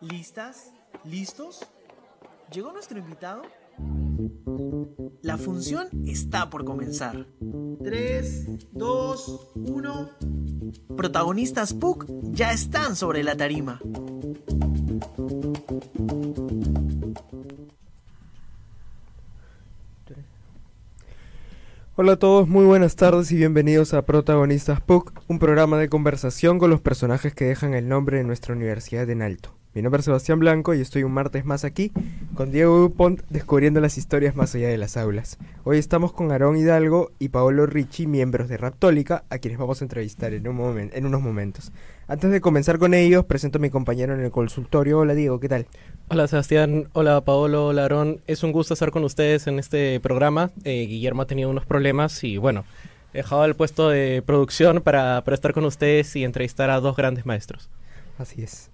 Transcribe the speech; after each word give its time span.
¿Listas? 0.00 0.72
¿Listos? 1.04 1.60
¿Llegó 2.50 2.72
nuestro 2.72 2.98
invitado? 2.98 3.42
La 5.20 5.36
función 5.36 5.88
está 6.06 6.48
por 6.48 6.64
comenzar. 6.64 7.26
3, 7.84 8.72
2, 8.72 9.52
1. 9.56 10.10
Protagonistas 10.96 11.74
PUC 11.74 12.06
ya 12.32 12.50
están 12.52 12.96
sobre 12.96 13.22
la 13.22 13.36
tarima. 13.36 13.78
Hola 21.96 22.12
a 22.12 22.18
todos, 22.18 22.48
muy 22.48 22.64
buenas 22.64 22.96
tardes 22.96 23.30
y 23.32 23.36
bienvenidos 23.36 23.92
a 23.92 24.06
Protagonistas 24.06 24.80
PUC, 24.80 25.12
un 25.28 25.38
programa 25.38 25.76
de 25.76 25.90
conversación 25.90 26.58
con 26.58 26.70
los 26.70 26.80
personajes 26.80 27.34
que 27.34 27.44
dejan 27.44 27.74
el 27.74 27.86
nombre 27.86 28.16
de 28.16 28.24
nuestra 28.24 28.54
universidad 28.54 29.10
en 29.10 29.20
alto. 29.20 29.59
Mi 29.72 29.82
nombre 29.82 30.00
es 30.00 30.06
Sebastián 30.06 30.40
Blanco 30.40 30.74
y 30.74 30.80
estoy 30.80 31.04
un 31.04 31.12
martes 31.12 31.44
más 31.44 31.62
aquí 31.64 31.92
con 32.34 32.50
Diego 32.50 32.76
Dupont 32.76 33.20
descubriendo 33.30 33.80
las 33.80 33.98
historias 33.98 34.34
más 34.34 34.52
allá 34.56 34.66
de 34.66 34.76
las 34.76 34.96
aulas. 34.96 35.38
Hoy 35.62 35.78
estamos 35.78 36.12
con 36.12 36.32
Aarón 36.32 36.56
Hidalgo 36.56 37.12
y 37.20 37.28
Paolo 37.28 37.66
Ricci, 37.66 38.08
miembros 38.08 38.48
de 38.48 38.56
Raptólica, 38.56 39.22
a 39.30 39.38
quienes 39.38 39.60
vamos 39.60 39.80
a 39.80 39.84
entrevistar 39.84 40.34
en, 40.34 40.48
un 40.48 40.90
en 40.92 41.06
unos 41.06 41.20
momentos. 41.20 41.70
Antes 42.08 42.32
de 42.32 42.40
comenzar 42.40 42.80
con 42.80 42.94
ellos, 42.94 43.26
presento 43.26 43.58
a 43.58 43.60
mi 43.60 43.70
compañero 43.70 44.12
en 44.12 44.20
el 44.22 44.32
consultorio. 44.32 44.98
Hola 44.98 45.14
Diego, 45.14 45.38
¿qué 45.38 45.48
tal? 45.48 45.68
Hola 46.08 46.26
Sebastián, 46.26 46.88
hola 46.92 47.20
Paolo, 47.20 47.68
hola 47.68 47.82
Aarón. 47.82 48.22
Es 48.26 48.42
un 48.42 48.50
gusto 48.50 48.74
estar 48.74 48.90
con 48.90 49.04
ustedes 49.04 49.46
en 49.46 49.60
este 49.60 50.00
programa. 50.00 50.50
Eh, 50.64 50.86
Guillermo 50.86 51.22
ha 51.22 51.26
tenido 51.28 51.48
unos 51.48 51.64
problemas 51.64 52.24
y 52.24 52.38
bueno, 52.38 52.64
he 53.14 53.18
dejado 53.18 53.44
el 53.44 53.54
puesto 53.54 53.88
de 53.88 54.20
producción 54.26 54.80
para, 54.80 55.22
para 55.22 55.36
estar 55.36 55.52
con 55.52 55.64
ustedes 55.64 56.16
y 56.16 56.24
entrevistar 56.24 56.70
a 56.70 56.80
dos 56.80 56.96
grandes 56.96 57.24
maestros. 57.24 57.70
Así 58.18 58.42
es. 58.42 58.68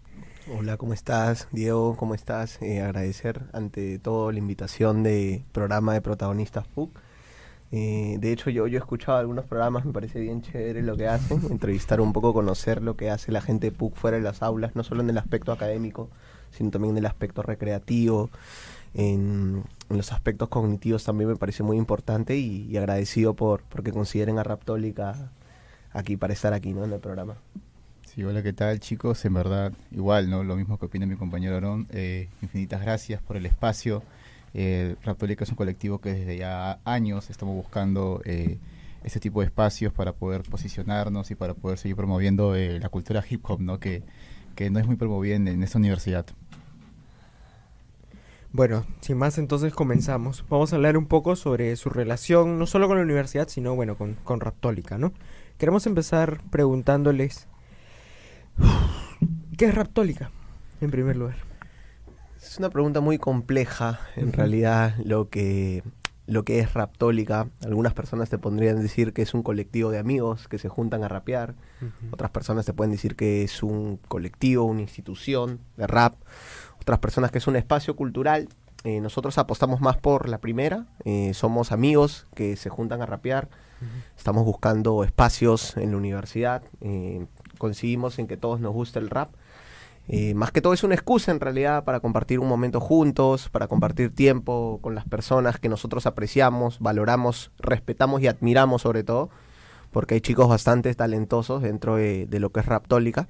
Hola, 0.48 0.76
¿cómo 0.76 0.92
estás? 0.92 1.48
Diego, 1.50 1.96
¿cómo 1.96 2.14
estás? 2.14 2.62
Eh, 2.62 2.80
agradecer 2.80 3.42
ante 3.52 3.98
todo 3.98 4.30
la 4.30 4.38
invitación 4.38 5.02
de 5.02 5.44
programa 5.50 5.92
de 5.92 6.00
protagonistas 6.00 6.68
PUC. 6.68 6.96
Eh, 7.72 8.16
de 8.20 8.30
hecho, 8.30 8.50
yo, 8.50 8.68
yo 8.68 8.78
he 8.78 8.80
escuchado 8.80 9.18
algunos 9.18 9.44
programas, 9.44 9.84
me 9.84 9.92
parece 9.92 10.20
bien 10.20 10.42
chévere 10.42 10.82
lo 10.82 10.96
que 10.96 11.08
hacen, 11.08 11.40
entrevistar 11.50 12.00
un 12.00 12.12
poco, 12.12 12.32
conocer 12.32 12.80
lo 12.80 12.96
que 12.96 13.10
hace 13.10 13.32
la 13.32 13.40
gente 13.40 13.72
PUC 13.72 13.96
fuera 13.96 14.18
de 14.18 14.22
las 14.22 14.40
aulas, 14.40 14.76
no 14.76 14.84
solo 14.84 15.02
en 15.02 15.10
el 15.10 15.18
aspecto 15.18 15.50
académico, 15.50 16.10
sino 16.52 16.70
también 16.70 16.92
en 16.92 16.98
el 16.98 17.06
aspecto 17.06 17.42
recreativo, 17.42 18.30
en, 18.94 19.64
los 19.88 20.12
aspectos 20.12 20.48
cognitivos 20.48 21.02
también 21.02 21.28
me 21.28 21.36
parece 21.36 21.64
muy 21.64 21.76
importante 21.76 22.36
y, 22.36 22.76
agradecido 22.76 23.34
por 23.34 23.62
porque 23.64 23.90
consideren 23.90 24.38
a 24.38 24.44
Raptólica 24.44 25.32
aquí 25.92 26.16
para 26.16 26.32
estar 26.34 26.52
aquí 26.52 26.72
¿no? 26.72 26.84
en 26.84 26.92
el 26.92 27.00
programa. 27.00 27.36
Sí, 28.16 28.24
hola, 28.24 28.42
¿qué 28.42 28.54
tal 28.54 28.80
chicos? 28.80 29.22
En 29.26 29.34
verdad, 29.34 29.74
igual, 29.90 30.30
¿no? 30.30 30.42
Lo 30.42 30.56
mismo 30.56 30.78
que 30.78 30.86
opina 30.86 31.04
mi 31.04 31.16
compañero 31.16 31.52
Aarón. 31.52 31.86
Eh, 31.90 32.30
infinitas 32.40 32.80
gracias 32.80 33.20
por 33.20 33.36
el 33.36 33.44
espacio. 33.44 34.02
Eh, 34.54 34.96
Raptólica 35.04 35.44
es 35.44 35.50
un 35.50 35.56
colectivo 35.56 36.00
que 36.00 36.14
desde 36.14 36.38
ya 36.38 36.80
años 36.86 37.28
estamos 37.28 37.54
buscando 37.54 38.22
eh, 38.24 38.56
este 39.04 39.20
tipo 39.20 39.40
de 39.40 39.48
espacios 39.48 39.92
para 39.92 40.14
poder 40.14 40.44
posicionarnos 40.44 41.30
y 41.30 41.34
para 41.34 41.52
poder 41.52 41.76
seguir 41.76 41.94
promoviendo 41.94 42.56
eh, 42.56 42.80
la 42.80 42.88
cultura 42.88 43.22
hip 43.28 43.44
hop, 43.50 43.60
¿no? 43.60 43.80
Que, 43.80 44.02
que 44.54 44.70
no 44.70 44.78
es 44.78 44.86
muy 44.86 44.96
promovida 44.96 45.36
en, 45.36 45.62
esta 45.62 45.76
universidad. 45.76 46.24
Bueno, 48.50 48.86
sin 49.02 49.18
más 49.18 49.36
entonces 49.36 49.74
comenzamos. 49.74 50.42
Vamos 50.48 50.72
a 50.72 50.76
hablar 50.76 50.96
un 50.96 51.04
poco 51.04 51.36
sobre 51.36 51.76
su 51.76 51.90
relación, 51.90 52.58
no 52.58 52.64
solo 52.64 52.88
con 52.88 52.96
la 52.96 53.02
universidad, 53.02 53.48
sino 53.48 53.74
bueno, 53.74 53.98
con, 53.98 54.14
con 54.24 54.40
Raptólica, 54.40 54.96
¿no? 54.96 55.12
Queremos 55.58 55.86
empezar 55.86 56.40
preguntándoles 56.48 57.46
¿Qué 59.56 59.66
es 59.66 59.74
Raptólica, 59.74 60.30
en 60.80 60.90
primer 60.90 61.16
lugar? 61.16 61.36
Es 62.36 62.58
una 62.58 62.70
pregunta 62.70 63.00
muy 63.00 63.18
compleja, 63.18 64.00
en 64.14 64.32
realidad, 64.32 64.94
lo 65.02 65.30
que, 65.30 65.82
lo 66.26 66.44
que 66.44 66.60
es 66.60 66.74
Raptólica. 66.74 67.48
Algunas 67.64 67.94
personas 67.94 68.28
te 68.28 68.38
podrían 68.38 68.80
decir 68.80 69.12
que 69.12 69.22
es 69.22 69.34
un 69.34 69.42
colectivo 69.42 69.90
de 69.90 69.98
amigos 69.98 70.46
que 70.48 70.58
se 70.58 70.68
juntan 70.68 71.02
a 71.02 71.08
rapear. 71.08 71.54
Otras 72.10 72.30
personas 72.30 72.66
te 72.66 72.72
pueden 72.72 72.92
decir 72.92 73.16
que 73.16 73.42
es 73.42 73.62
un 73.62 73.96
colectivo, 74.08 74.64
una 74.64 74.82
institución 74.82 75.60
de 75.76 75.86
rap. 75.86 76.14
Otras 76.80 76.98
personas 76.98 77.30
que 77.30 77.38
es 77.38 77.46
un 77.46 77.56
espacio 77.56 77.96
cultural. 77.96 78.48
Eh, 78.84 79.00
nosotros 79.00 79.38
apostamos 79.38 79.80
más 79.80 79.96
por 79.96 80.28
la 80.28 80.38
primera. 80.38 80.86
Eh, 81.04 81.32
somos 81.34 81.72
amigos 81.72 82.26
que 82.34 82.56
se 82.56 82.68
juntan 82.70 83.02
a 83.02 83.06
rapear. 83.06 83.48
Estamos 84.16 84.44
buscando 84.44 85.04
espacios 85.04 85.76
en 85.76 85.90
la 85.90 85.96
universidad. 85.96 86.62
Eh, 86.80 87.26
coincidimos 87.58 88.18
en 88.18 88.26
que 88.26 88.36
todos 88.36 88.60
nos 88.60 88.72
gusta 88.72 88.98
el 88.98 89.10
rap. 89.10 89.30
Eh, 90.08 90.34
más 90.34 90.52
que 90.52 90.60
todo 90.60 90.72
es 90.72 90.84
una 90.84 90.94
excusa 90.94 91.32
en 91.32 91.40
realidad 91.40 91.82
para 91.82 91.98
compartir 91.98 92.38
un 92.38 92.48
momento 92.48 92.80
juntos, 92.80 93.48
para 93.48 93.66
compartir 93.66 94.14
tiempo 94.14 94.78
con 94.80 94.94
las 94.94 95.04
personas 95.04 95.58
que 95.58 95.68
nosotros 95.68 96.06
apreciamos, 96.06 96.78
valoramos, 96.78 97.50
respetamos 97.58 98.22
y 98.22 98.28
admiramos 98.28 98.82
sobre 98.82 99.02
todo, 99.02 99.30
porque 99.90 100.14
hay 100.14 100.20
chicos 100.20 100.48
bastante 100.48 100.94
talentosos 100.94 101.62
dentro 101.62 101.96
de, 101.96 102.28
lo 102.30 102.50
que 102.50 102.60
es 102.60 102.66
Raptólica. 102.66 103.26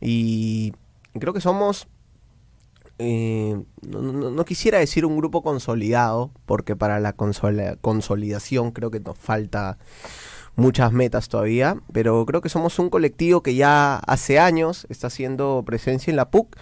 Y 0.00 0.72
creo 1.18 1.32
que 1.32 1.40
somos, 1.40 1.86
eh, 2.98 3.62
no, 3.82 4.44
quisiera 4.44 4.78
decir 4.78 5.06
un 5.06 5.16
grupo 5.16 5.42
consolidado, 5.42 6.32
porque 6.44 6.74
para 6.74 6.98
la 6.98 7.12
consolidación 7.12 8.72
creo 8.72 8.90
que 8.90 8.98
nos 8.98 9.16
falta 9.16 9.78
muchas 10.56 10.92
metas 10.92 11.28
todavía, 11.28 11.76
pero 11.92 12.24
creo 12.26 12.40
que 12.40 12.48
somos 12.48 12.78
un 12.78 12.90
colectivo 12.90 13.42
que 13.42 13.54
ya 13.54 13.96
hace 13.98 14.38
años 14.38 14.86
está 14.88 15.06
haciendo 15.06 15.62
presencia 15.64 16.10
en 16.10 16.16
la 16.16 16.30
PUC 16.30 16.56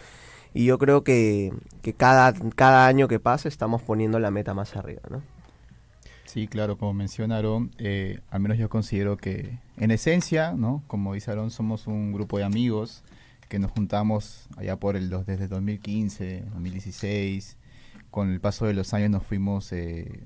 y 0.53 0.67
yo 0.67 0.79
creo 0.79 1.03
que, 1.05 1.53
cada, 1.97 2.33
cada 2.55 2.87
año 2.87 3.09
que 3.09 3.21
pasa 3.21 3.49
estamos 3.49 3.83
poniendo 3.83 4.19
la 4.19 4.31
meta 4.31 4.55
más 4.55 4.77
arriba, 4.77 5.03
¿no? 5.11 5.23
Sí, 6.27 6.49
claro, 6.49 6.77
como 6.77 6.93
mencionaron, 6.93 7.71
eh, 7.79 8.19
al 8.31 8.41
menos 8.41 8.59
yo 8.59 8.69
considero 8.69 9.17
que 9.17 9.59
en 9.77 9.93
esencia, 9.93 10.53
¿no? 10.53 10.83
Como 10.89 11.15
dice 11.15 11.31
Aaron, 11.31 11.53
somos 11.53 11.87
un 11.87 12.13
grupo 12.13 12.39
de 12.39 12.45
amigos 12.45 13.05
que 13.49 13.61
nos 13.61 13.71
juntamos 13.71 14.49
allá 14.57 14.77
por 14.77 14.97
el 14.97 15.11
desde 15.11 15.47
2015, 15.47 16.45
2016. 16.53 17.57
Con 18.11 18.33
el 18.33 18.41
paso 18.41 18.67
de 18.67 18.75
los 18.75 18.93
años 18.95 19.11
nos 19.11 19.23
fuimos 19.25 19.73
eh, 19.73 20.25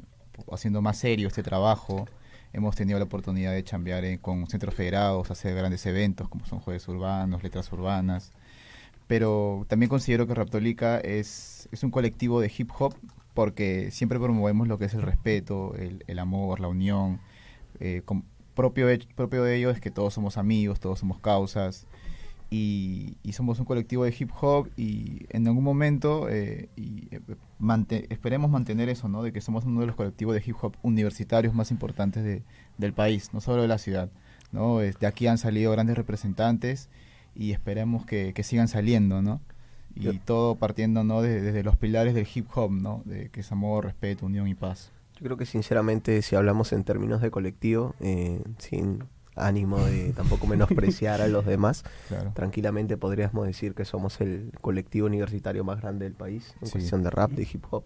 haciendo 0.51 0.81
más 0.81 0.97
serio 0.97 1.29
este 1.29 1.43
trabajo 1.43 2.07
hemos 2.53 2.77
tenido 2.77 2.99
la 2.99 3.05
oportunidad 3.05 3.53
de 3.53 3.65
chambear 3.65 4.21
con 4.21 4.47
centros 4.47 4.75
federados, 4.75 5.31
hacer 5.31 5.55
grandes 5.55 5.85
eventos 5.87 6.29
como 6.29 6.45
son 6.47 6.61
Jueves 6.61 6.87
Urbanos, 6.89 7.43
Letras 7.43 7.73
Urbanas. 7.73 8.33
Pero 9.07 9.65
también 9.69 9.89
considero 9.89 10.27
que 10.27 10.35
Raptolica 10.35 10.99
es, 10.99 11.69
es 11.73 11.83
un 11.83 11.91
colectivo 11.91 12.41
de 12.41 12.53
hip 12.57 12.71
hop 12.79 12.95
porque 13.35 13.91
siempre 13.91 14.19
promovemos 14.19 14.69
lo 14.69 14.79
que 14.79 14.87
es 14.87 14.95
el 14.95 15.03
respeto, 15.03 15.75
el, 15.77 16.19
amor, 16.19 16.61
la 16.61 16.69
unión. 16.69 17.21
Eh, 17.81 18.03
propio, 18.55 18.89
propio 19.15 19.45
de 19.45 19.57
ello 19.57 19.71
es 19.71 19.81
que 19.81 19.91
todos 19.91 20.13
somos 20.13 20.37
amigos, 20.37 20.81
todos 20.81 20.99
somos 20.99 21.21
causas 21.21 21.87
y, 22.51 23.17
somos 23.33 23.59
un 23.59 23.67
colectivo 23.67 24.05
de 24.05 24.15
hip 24.19 24.31
hop 24.41 24.69
y 24.77 25.27
en 25.29 25.47
algún 25.47 25.63
momento 25.63 26.29
eh, 26.31 26.69
y, 26.77 27.09
eh, 27.15 28.07
esperemos 28.09 28.51
mantener 28.51 28.89
eso, 28.89 29.09
¿no? 29.09 29.23
De 29.23 29.33
que 29.33 29.41
somos 29.41 29.65
uno 29.65 29.81
de 29.81 29.87
los 29.87 29.97
colectivos 29.97 30.35
de 30.35 30.43
hip 30.45 30.57
hop 30.61 30.75
universitarios 30.83 31.55
más 31.55 31.71
importantes 31.71 32.25
de, 32.25 32.43
del 32.79 32.93
país, 32.93 33.33
no 33.33 33.41
solo 33.41 33.63
de 33.63 33.69
la 33.69 33.79
ciudad, 33.79 34.11
¿no? 34.51 34.79
De 34.79 35.07
aquí 35.07 35.27
han 35.27 35.39
salido 35.39 35.73
grandes 35.73 35.97
representantes 35.97 36.89
y 37.35 37.53
esperemos 37.53 38.07
que, 38.07 38.35
sigan 38.43 38.69
saliendo, 38.69 39.23
¿no? 39.23 39.41
Y 39.95 40.19
todo 40.19 40.55
partiendo, 40.55 41.03
¿no? 41.03 41.23
desde 41.23 41.65
los 41.65 41.77
pilares 41.77 42.15
del 42.15 42.27
hip 42.33 42.47
hop, 42.55 42.71
¿no? 42.71 43.03
De 43.05 43.31
que 43.31 43.41
es 43.41 43.51
amor, 43.51 43.85
respeto, 43.85 44.27
unión 44.27 44.47
y 44.47 44.55
paz. 44.55 44.93
Yo 45.19 45.25
creo 45.25 45.37
que 45.37 45.47
sinceramente 45.47 46.23
si 46.23 46.37
hablamos 46.37 46.73
en 46.73 46.85
términos 46.85 47.21
de 47.21 47.33
colectivo, 47.33 47.97
eh, 47.99 48.41
sin 48.59 49.03
ánimo 49.39 49.79
de 49.85 50.13
tampoco 50.17 50.47
menospreciar 50.47 51.21
a 51.21 51.29
los 51.29 51.47
demás. 51.47 51.85
Tranquilamente 52.35 52.97
podríamos 52.97 53.47
decir 53.47 53.75
que 53.75 53.85
somos 53.85 54.21
el 54.21 54.53
colectivo 54.61 55.07
universitario 55.07 55.65
más 55.65 55.81
grande 55.81 56.05
del 56.05 56.15
país 56.15 56.55
en 56.61 56.71
cuestión 56.71 57.03
de 57.03 57.11
rap, 57.11 57.31
de 57.31 57.43
hip 57.43 57.65
hop. 57.71 57.85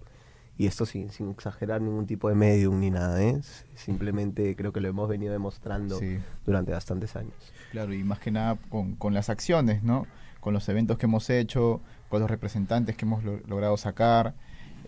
Y 0.58 0.66
esto 0.66 0.84
sin, 0.84 1.10
sin 1.10 1.30
exagerar 1.30 1.80
ningún 1.80 2.06
tipo 2.06 2.28
de 2.28 2.34
medium 2.34 2.78
ni 2.78 2.90
nada, 2.90 3.22
¿eh? 3.22 3.40
Simplemente 3.74 4.54
creo 4.54 4.72
que 4.72 4.80
lo 4.80 4.88
hemos 4.88 5.08
venido 5.08 5.32
demostrando 5.32 5.98
durante 6.44 6.72
bastantes 6.72 7.16
años. 7.16 7.34
Claro, 7.70 7.94
y 7.94 8.04
más 8.04 8.18
que 8.18 8.30
nada 8.30 8.58
con, 8.68 8.94
con, 8.96 9.14
las 9.14 9.30
acciones, 9.30 9.82
¿no? 9.82 10.06
Con 10.40 10.52
los 10.52 10.68
eventos 10.68 10.98
que 10.98 11.06
hemos 11.06 11.30
hecho, 11.30 11.80
con 12.10 12.20
los 12.20 12.30
representantes 12.30 12.96
que 12.96 13.06
hemos 13.06 13.24
logrado 13.24 13.78
sacar. 13.78 14.34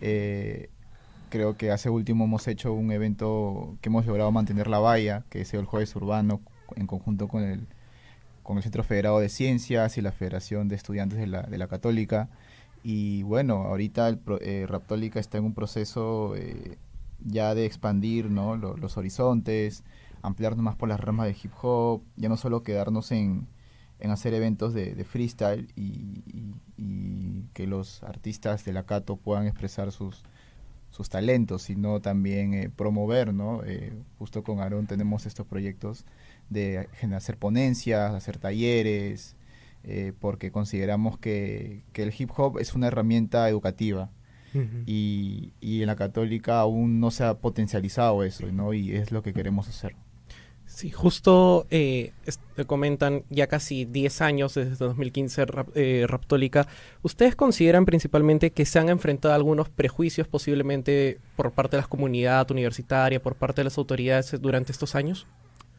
Eh, 0.03 0.69
creo 1.31 1.57
que 1.57 1.73
hace 1.73 1.89
último 1.91 2.27
hemos 2.27 2.47
hecho 2.47 2.73
un 2.73 2.93
evento 2.93 3.77
que 3.81 3.89
hemos 3.89 4.07
logrado 4.07 4.31
mantener 4.31 4.69
la 4.69 4.79
valla, 4.79 5.25
que 5.31 5.41
es 5.41 5.55
el 5.55 5.65
Jueves 5.65 5.97
Urbano, 5.97 6.43
en 6.77 6.87
conjunto 6.87 7.29
con 7.29 7.43
el, 7.43 7.67
con 8.43 8.57
el 8.57 8.63
Centro 8.63 8.85
Federado 8.85 9.19
de 9.21 9.29
Ciencias 9.29 9.99
y 9.99 10.03
la 10.03 10.13
Federación 10.13 10.69
de 10.69 10.77
Estudiantes 10.77 11.19
de 11.19 11.27
la, 11.27 11.43
de 11.43 11.59
la 11.59 11.69
Católica. 11.69 12.29
Y 12.83 13.23
bueno, 13.23 13.63
ahorita 13.63 14.09
el, 14.09 14.21
eh, 14.41 14.67
Raptólica 14.69 15.19
está 15.19 15.39
en 15.39 15.45
un 15.45 15.55
proceso 15.55 16.35
eh, 16.37 16.77
ya 17.25 17.55
de 17.55 17.65
expandir 17.65 18.31
¿no? 18.31 18.57
los 18.57 18.97
horizontes, 18.97 19.85
ampliarnos 20.23 20.63
más 20.63 20.77
por 20.77 20.89
las 20.89 21.01
ramas 21.01 21.27
de 21.27 21.37
hip 21.43 21.53
hop, 21.63 22.03
ya 22.17 22.29
no 22.29 22.37
solo 22.37 22.63
quedarnos 22.63 23.11
en, 23.13 23.47
en 24.01 24.11
hacer 24.11 24.35
eventos 24.35 24.75
de, 24.75 25.03
freestyle 25.05 25.69
y, 25.77 26.23
que 27.55 27.67
los 27.69 28.03
artistas 28.03 28.65
de 28.65 28.73
la 28.73 28.83
Cato 28.83 29.17
puedan 29.17 29.47
expresar 29.47 29.93
sus, 29.93 30.25
sus 30.91 31.09
talentos, 31.09 31.63
sino 31.63 32.01
también 32.01 32.53
eh, 32.53 32.69
promover, 32.69 33.33
¿no? 33.33 33.63
Eh, 33.65 33.93
justo 34.19 34.43
con 34.43 34.59
Aarón 34.61 34.89
tenemos 34.89 35.25
estos 35.25 35.47
proyectos 35.47 36.05
de 36.55 36.89
hacer 37.15 37.37
ponencias, 37.37 38.15
hacer 38.15 38.39
talleres, 38.39 39.37
eh, 39.83 40.15
porque 40.19 40.51
consideramos 40.51 41.19
que, 41.19 41.83
que, 41.93 42.05
el 42.05 42.15
hip 42.17 42.31
hop 42.35 42.59
es 42.59 42.75
una 42.75 42.87
herramienta 42.87 43.47
educativa 43.51 44.11
y, 44.87 45.53
y, 45.61 45.83
en 45.83 45.89
la 45.89 45.97
católica 45.97 46.61
aún 46.61 47.01
no 47.01 47.11
se 47.11 47.25
ha 47.25 47.35
potencializado 47.35 48.23
eso, 48.23 48.47
¿no? 48.53 48.73
Y 48.73 48.93
es 48.93 49.11
lo 49.11 49.23
que 49.23 49.35
queremos 49.35 49.69
hacer. 49.69 49.97
Sí, 50.67 50.91
justo 50.91 51.67
eh, 51.71 52.13
comentan 52.67 53.23
ya 53.29 53.47
casi 53.47 53.85
10 53.85 54.23
años 54.23 54.55
desde 54.55 54.77
2015 54.77 55.47
eh, 55.75 56.07
Raptólica. 56.09 56.67
¿Ustedes 57.03 57.37
consideran 57.37 57.85
principalmente 57.85 58.51
que 58.51 58.65
se 58.65 58.79
han 58.79 58.89
enfrentado 58.89 59.33
a 59.33 59.37
algunos 59.37 59.69
prejuicios 59.69 60.27
posiblemente 60.27 61.21
por 61.37 61.53
parte 61.53 61.77
de 61.77 61.83
la 61.83 61.89
comunidad 61.89 62.51
universitaria, 62.51 63.23
por 63.23 63.37
parte 63.37 63.61
de 63.61 63.65
las 63.65 63.79
autoridades 63.79 64.35
durante 64.41 64.73
estos 64.73 64.95
años? 64.95 65.27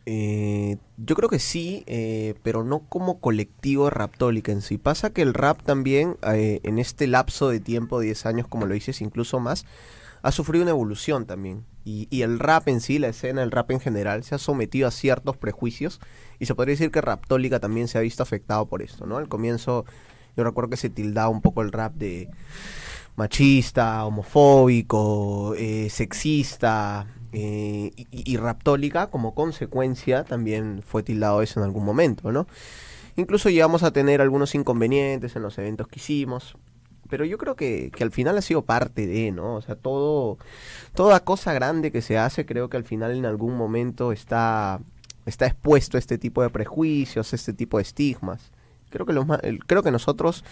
Eh, 0.05 0.77
yo 0.97 1.15
creo 1.15 1.29
que 1.29 1.39
sí, 1.39 1.83
eh, 1.87 2.35
pero 2.43 2.63
no 2.63 2.81
como 2.87 3.19
colectivo 3.19 3.89
raptólica 3.89 4.51
en 4.51 4.61
sí. 4.61 4.77
Pasa 4.77 5.11
que 5.11 5.21
el 5.21 5.33
rap 5.33 5.61
también, 5.63 6.17
eh, 6.33 6.59
en 6.63 6.79
este 6.79 7.07
lapso 7.07 7.49
de 7.49 7.59
tiempo, 7.59 7.99
10 7.99 8.25
años, 8.25 8.47
como 8.47 8.65
lo 8.65 8.73
dices, 8.73 9.01
incluso 9.01 9.39
más, 9.39 9.65
ha 10.21 10.31
sufrido 10.31 10.63
una 10.63 10.71
evolución 10.71 11.25
también. 11.25 11.65
Y, 11.83 12.23
el 12.23 12.39
rap 12.39 12.67
en 12.67 12.81
sí, 12.81 12.97
la 12.97 13.09
escena, 13.09 13.43
el 13.43 13.51
rap 13.51 13.69
en 13.69 13.79
general, 13.79 14.23
se 14.23 14.33
ha 14.33 14.39
sometido 14.39 14.87
a 14.87 14.91
ciertos 14.91 15.37
prejuicios 15.37 15.99
y 16.39 16.47
se 16.47 16.55
podría 16.55 16.73
decir 16.73 16.89
que 16.89 16.99
Raptólica 16.99 17.59
también 17.59 17.87
se 17.87 17.99
ha 17.99 18.01
visto 18.01 18.23
afectado 18.23 18.65
por 18.65 18.81
esto, 18.81 19.05
¿no? 19.05 19.17
Al 19.17 19.27
comienzo 19.27 19.85
yo 20.35 20.43
recuerdo 20.43 20.71
que 20.71 20.77
se 20.77 20.89
tildaba 20.89 21.29
un 21.29 21.41
poco 21.41 21.61
el 21.61 21.71
rap 21.71 21.93
de 21.93 22.29
machista, 23.15 24.03
homofóbico, 24.05 25.53
eh, 25.55 25.89
sexista 25.89 27.07
eh, 27.35 27.91
y, 27.95 28.07
y, 28.11 28.37
raptólica 28.37 29.07
como 29.07 29.35
consecuencia 29.35 30.23
también 30.23 30.81
fue 30.81 31.03
tildado 31.03 31.41
eso 31.41 31.59
en 31.59 31.65
algún 31.65 31.83
momento, 31.85 32.31
¿no? 32.31 32.47
Incluso 33.17 33.49
llegamos 33.49 33.83
a 33.83 33.91
tener 33.91 34.21
algunos 34.21 34.55
inconvenientes 34.55 35.35
en 35.35 35.41
los 35.41 35.57
eventos 35.57 35.87
que 35.87 35.99
hicimos 35.99 36.57
pero 37.09 37.25
yo 37.25 37.37
creo 37.37 37.55
que, 37.55 37.91
que, 37.95 38.03
al 38.03 38.11
final 38.11 38.37
ha 38.37 38.41
sido 38.41 38.63
parte 38.63 39.05
de, 39.05 39.31
¿no? 39.31 39.55
O 39.55 39.61
sea, 39.61 39.75
todo, 39.75 40.37
toda 40.93 41.19
cosa 41.19 41.53
grande 41.53 41.91
que 41.91 42.01
se 42.01 42.17
hace, 42.17 42.45
creo 42.45 42.69
que 42.69 42.77
al 42.77 42.83
final 42.83 43.11
en 43.11 43.25
algún 43.25 43.55
momento 43.55 44.11
está, 44.11 44.79
está 45.25 45.45
expuesto 45.45 45.97
a 45.97 45.99
este 45.99 46.17
tipo 46.17 46.41
de 46.41 46.49
prejuicios, 46.49 47.31
a 47.31 47.35
este 47.35 47.53
tipo 47.53 47.77
de 47.77 47.83
estigmas. 47.83 48.51
Creo 48.89 49.05
que, 49.05 49.13
los, 49.13 49.25
creo 49.67 49.83
que 49.83 49.91
nosotros, 49.91 50.43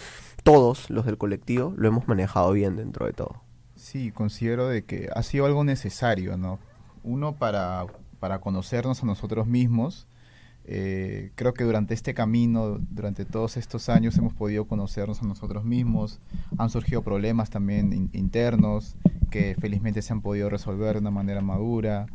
todos 0.44 0.90
los 0.90 1.06
del 1.06 1.18
colectivo, 1.18 1.74
lo 1.78 1.88
hemos 1.88 2.08
manejado 2.08 2.52
bien 2.52 2.76
dentro 2.76 3.06
de 3.06 3.14
todo. 3.14 3.42
Sí, 3.76 4.12
considero 4.12 4.68
de 4.68 4.84
que 4.86 5.10
ha 5.14 5.24
sido 5.24 5.46
algo 5.46 5.64
necesario, 5.64 6.38
¿no? 6.38 6.60
Uno 7.04 7.36
para, 7.36 7.86
para 8.20 8.40
conocernos 8.40 9.04
a 9.04 9.06
nosotros 9.06 9.48
mismos, 9.48 10.08
eh, 10.66 11.32
creo 11.36 11.54
que 11.54 11.64
durante 11.66 11.94
este 11.94 12.14
camino, 12.14 12.78
durante 12.90 13.26
todos 13.26 13.58
estos 13.58 13.90
años, 13.90 14.18
hemos 14.18 14.34
podido 14.34 14.66
conocernos 14.66 15.22
a 15.22 15.26
nosotros 15.26 15.66
mismos. 15.66 16.20
Han 16.58 16.70
surgido 16.70 17.02
problemas 17.02 17.50
también 17.50 18.10
internos 18.14 18.96
que 19.30 19.56
felizmente 19.60 20.02
se 20.02 20.14
han 20.14 20.22
podido 20.22 20.50
resolver 20.50 20.94
de 20.94 21.00
una 21.00 21.12
manera 21.12 21.42
madura. 21.42 22.06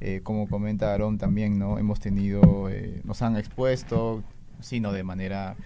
Eh, 0.00 0.20
como 0.22 0.48
comenta 0.48 0.92
Aaron 0.92 1.18
también, 1.18 1.58
¿no? 1.58 1.78
Hemos 1.78 2.00
tenido, 2.00 2.68
eh, 2.70 3.00
nos 3.04 3.20
han 3.22 3.36
expuesto, 3.36 4.22
sino 4.60 4.92
de 4.92 5.02
manera 5.02 5.56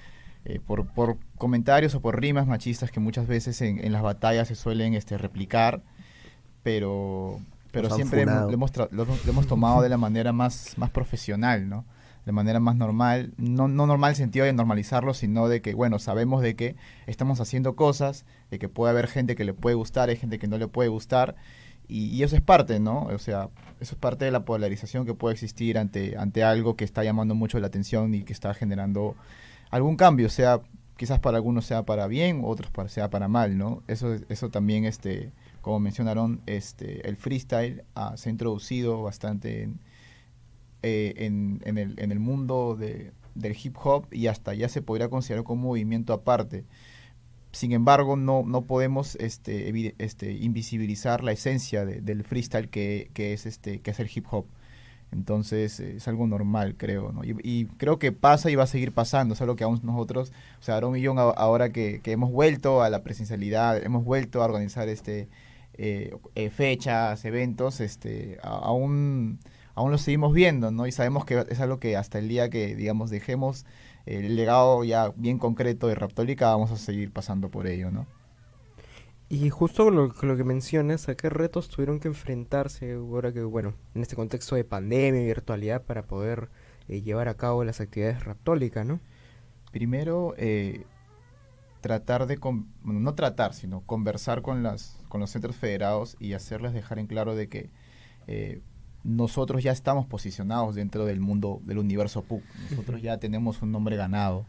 por, 0.67 0.87
por, 0.87 1.19
comentarios 1.39 1.95
o 1.95 2.01
por 2.01 2.21
rimas 2.21 2.49
machistas 2.49 2.91
que 2.91 2.99
muchas 2.99 3.29
veces 3.29 3.63
en, 3.63 3.93
las 3.93 4.03
batallas 4.03 4.49
se 4.49 4.57
suelen 4.57 4.95
este, 4.95 5.17
replicar, 5.17 5.83
pero, 6.65 7.39
pero 7.73 7.91
siempre 7.91 8.23
hemos, 8.23 8.43
lo, 8.43 8.51
hemos 8.53 8.73
lo, 8.93 9.07
hemos 9.29 9.47
tomado 9.47 9.83
de 9.83 9.89
la 9.89 9.97
manera 9.97 10.33
más, 10.33 10.75
más 10.77 10.91
profesional, 10.91 11.69
¿no? 11.69 11.85
de 12.25 12.33
manera 12.33 12.61
más 12.61 12.77
normal, 12.77 13.33
no, 13.37 13.67
no 13.67 13.87
normal 13.87 14.11
en 14.11 14.13
el 14.13 14.17
sentido 14.17 14.45
de 14.45 14.53
normalizarlo, 14.53 15.13
sino 15.13 15.49
de 15.49 15.61
que, 15.61 15.75
bueno, 15.75 15.99
sabemos 15.99 16.41
de 16.41 16.55
que 16.55 16.77
estamos 17.07 17.41
haciendo 17.41 17.75
cosas, 17.75 18.25
de 18.51 18.61
que 18.61 18.69
puede 18.69 18.93
haber 18.93 19.09
gente 19.09 19.35
que 19.35 19.45
le 19.45 19.55
puede 19.55 19.75
gustar, 19.75 20.09
hay 20.09 20.17
gente 20.17 20.39
que 20.39 20.47
no 20.47 20.57
le 20.57 20.69
puede 20.69 20.89
gustar, 20.89 21.35
y, 21.89 22.23
eso 22.23 22.37
es 22.37 22.43
parte, 22.43 22.79
¿no? 22.81 23.03
O 23.07 23.19
sea, 23.19 23.51
eso 23.81 23.95
es 23.97 24.01
parte 24.01 24.25
de 24.25 24.31
la 24.31 24.45
polarización 24.45 25.05
que 25.05 25.15
puede 25.15 25.35
existir 25.35 25.79
ante, 25.79 26.17
ante 26.17 26.45
algo 26.45 26.77
que 26.77 26.85
está 26.85 27.03
llamando 27.03 27.35
mucho 27.35 27.59
la 27.59 27.67
atención 27.67 28.15
y 28.15 28.23
que 28.23 28.33
está 28.33 28.55
generando 28.55 29.17
algún 29.71 29.97
cambio, 29.97 30.29
sea 30.31 30.61
quizás 30.97 31.19
para 31.19 31.39
algunos 31.39 31.67
sea 31.67 31.83
para 31.83 32.07
bien, 32.07 32.43
otros 32.45 32.71
para, 32.71 32.89
sea 32.89 33.11
para 33.11 33.27
mal, 33.27 33.59
¿no? 33.59 33.83
Eso, 33.89 34.15
eso 34.29 34.51
también, 34.51 34.85
este, 34.85 35.33
como 35.63 35.81
mencionaron, 35.81 36.43
este, 36.47 37.09
el 37.09 37.17
freestyle 37.17 37.85
ah, 37.95 38.15
se 38.17 38.29
ha 38.29 38.33
introducido 38.33 39.03
bastante 39.03 39.63
en 39.63 39.81
eh, 40.85 41.15
en, 41.19 41.61
en, 41.65 41.79
el, 41.79 41.95
en 42.01 42.11
el 42.11 42.19
mundo 42.19 42.75
de, 42.77 43.13
del 43.37 43.57
hip 43.63 43.77
hop 43.85 44.07
y 44.11 44.27
hasta 44.27 44.53
ya 44.53 44.69
se 44.69 44.83
podría 44.83 45.09
considerar 45.09 45.45
como 45.45 45.69
movimiento 45.69 46.13
aparte. 46.13 46.65
Sin 47.53 47.71
embargo, 47.71 48.17
no, 48.17 48.43
no 48.45 48.63
podemos 48.63 49.15
este, 49.17 49.95
este, 49.99 50.33
invisibilizar 50.33 51.23
la 51.23 51.31
esencia 51.31 51.85
del 51.85 52.25
freestyle 52.25 52.69
que, 52.69 53.11
que, 53.15 53.33
es 53.33 53.47
este, 53.47 53.81
que 53.81 53.93
es 53.93 54.01
el 54.01 54.11
hip 54.13 54.27
hop. 54.33 54.47
Entonces 55.13 55.79
es 55.79 56.09
algo 56.09 56.27
normal, 56.27 56.75
creo, 56.77 57.13
¿no? 57.13 57.23
Y, 57.23 57.67
creo 57.77 58.01
que 58.01 58.11
pasa 58.11 58.51
y 58.51 58.57
va 58.57 58.65
a 58.65 58.67
seguir 58.67 58.91
pasando. 58.91 59.35
Es 59.35 59.43
algo 59.43 59.55
que 59.55 59.63
aún 59.63 59.79
nosotros, 59.85 60.33
o 60.59 60.63
sea, 60.65 60.77
Aaron 60.79 60.97
y 60.97 61.01
yo 61.01 61.13
ahora 61.13 61.71
que, 61.71 62.01
que 62.03 62.11
hemos 62.11 62.33
vuelto 62.33 62.83
a 62.83 62.91
la 62.91 63.05
presencialidad, 63.05 63.85
hemos 63.85 64.05
vuelto 64.05 64.43
a 64.43 64.47
organizar 64.47 64.89
este 64.89 65.29
eh, 65.75 66.15
eh, 66.35 66.51
fechas, 66.51 67.25
eventos, 67.25 67.81
este, 67.81 68.39
aún 68.43 69.41
aún 69.75 69.91
lo 69.91 69.99
seguimos 69.99 70.33
viendo, 70.35 70.71
¿no? 70.71 70.87
Y 70.87 70.93
sabemos 70.93 71.25
que 71.25 71.45
es 71.49 71.61
algo 71.61 71.79
que 71.79 71.97
hasta 71.97 72.19
el 72.19 72.29
día 72.29 72.51
que, 72.51 72.77
digamos, 72.77 73.11
dejemos 73.11 73.65
el 74.07 74.37
legado 74.37 74.85
ya 74.85 75.13
bien 75.17 75.39
concreto 75.39 75.89
de 75.89 75.95
Raptólica, 75.95 76.49
vamos 76.49 76.71
a 76.71 76.77
seguir 76.77 77.13
pasando 77.13 77.51
por 77.51 77.67
ello, 77.67 77.91
¿no? 77.91 78.07
Y 79.29 79.49
justo 79.49 79.85
con 79.85 79.97
lo, 79.97 80.15
lo, 80.21 80.37
que 80.37 80.45
mencionas, 80.45 81.09
¿a 81.09 81.15
qué 81.17 81.31
retos 81.31 81.71
tuvieron 81.71 82.01
que 82.01 82.09
enfrentarse 82.09 82.93
ahora 82.93 83.33
que, 83.33 83.43
bueno, 83.43 83.73
en 83.95 84.03
este 84.03 84.15
contexto 84.15 84.57
de 84.57 84.65
pandemia 84.65 85.23
y 85.23 85.27
virtualidad 85.27 85.83
para 85.83 86.03
poder 86.03 86.51
eh, 86.89 87.01
llevar 87.01 87.29
a 87.29 87.35
cabo 87.35 87.65
las 87.65 87.81
actividades 87.81 88.25
Raptólica, 88.25 88.85
¿no? 88.85 89.01
Primero, 89.71 90.35
eh, 90.37 90.85
tratar 91.83 92.27
de, 92.27 92.39
no 92.85 93.15
tratar, 93.15 93.53
sino 93.53 93.83
conversar 93.83 94.41
con, 94.41 94.63
las, 94.63 94.99
con 95.11 95.21
los 95.21 95.29
centros 95.29 95.57
federados 95.57 96.17
y 96.19 96.33
hacerles 96.33 96.73
dejar 96.73 96.99
en 96.99 97.07
claro 97.07 97.35
de 97.35 97.51
que 97.51 97.71
eh, 98.27 98.63
nosotros 99.05 99.63
ya 99.63 99.73
estamos 99.73 100.07
posicionados 100.07 100.75
dentro 100.75 101.05
del 101.05 101.21
mundo 101.21 101.61
del 101.65 101.79
universo 101.79 102.23
PUC. 102.23 102.43
Nosotros 102.71 103.03
ya 103.03 103.19
tenemos 103.19 103.61
un 103.61 103.73
nombre 103.73 103.97
ganado 103.97 104.47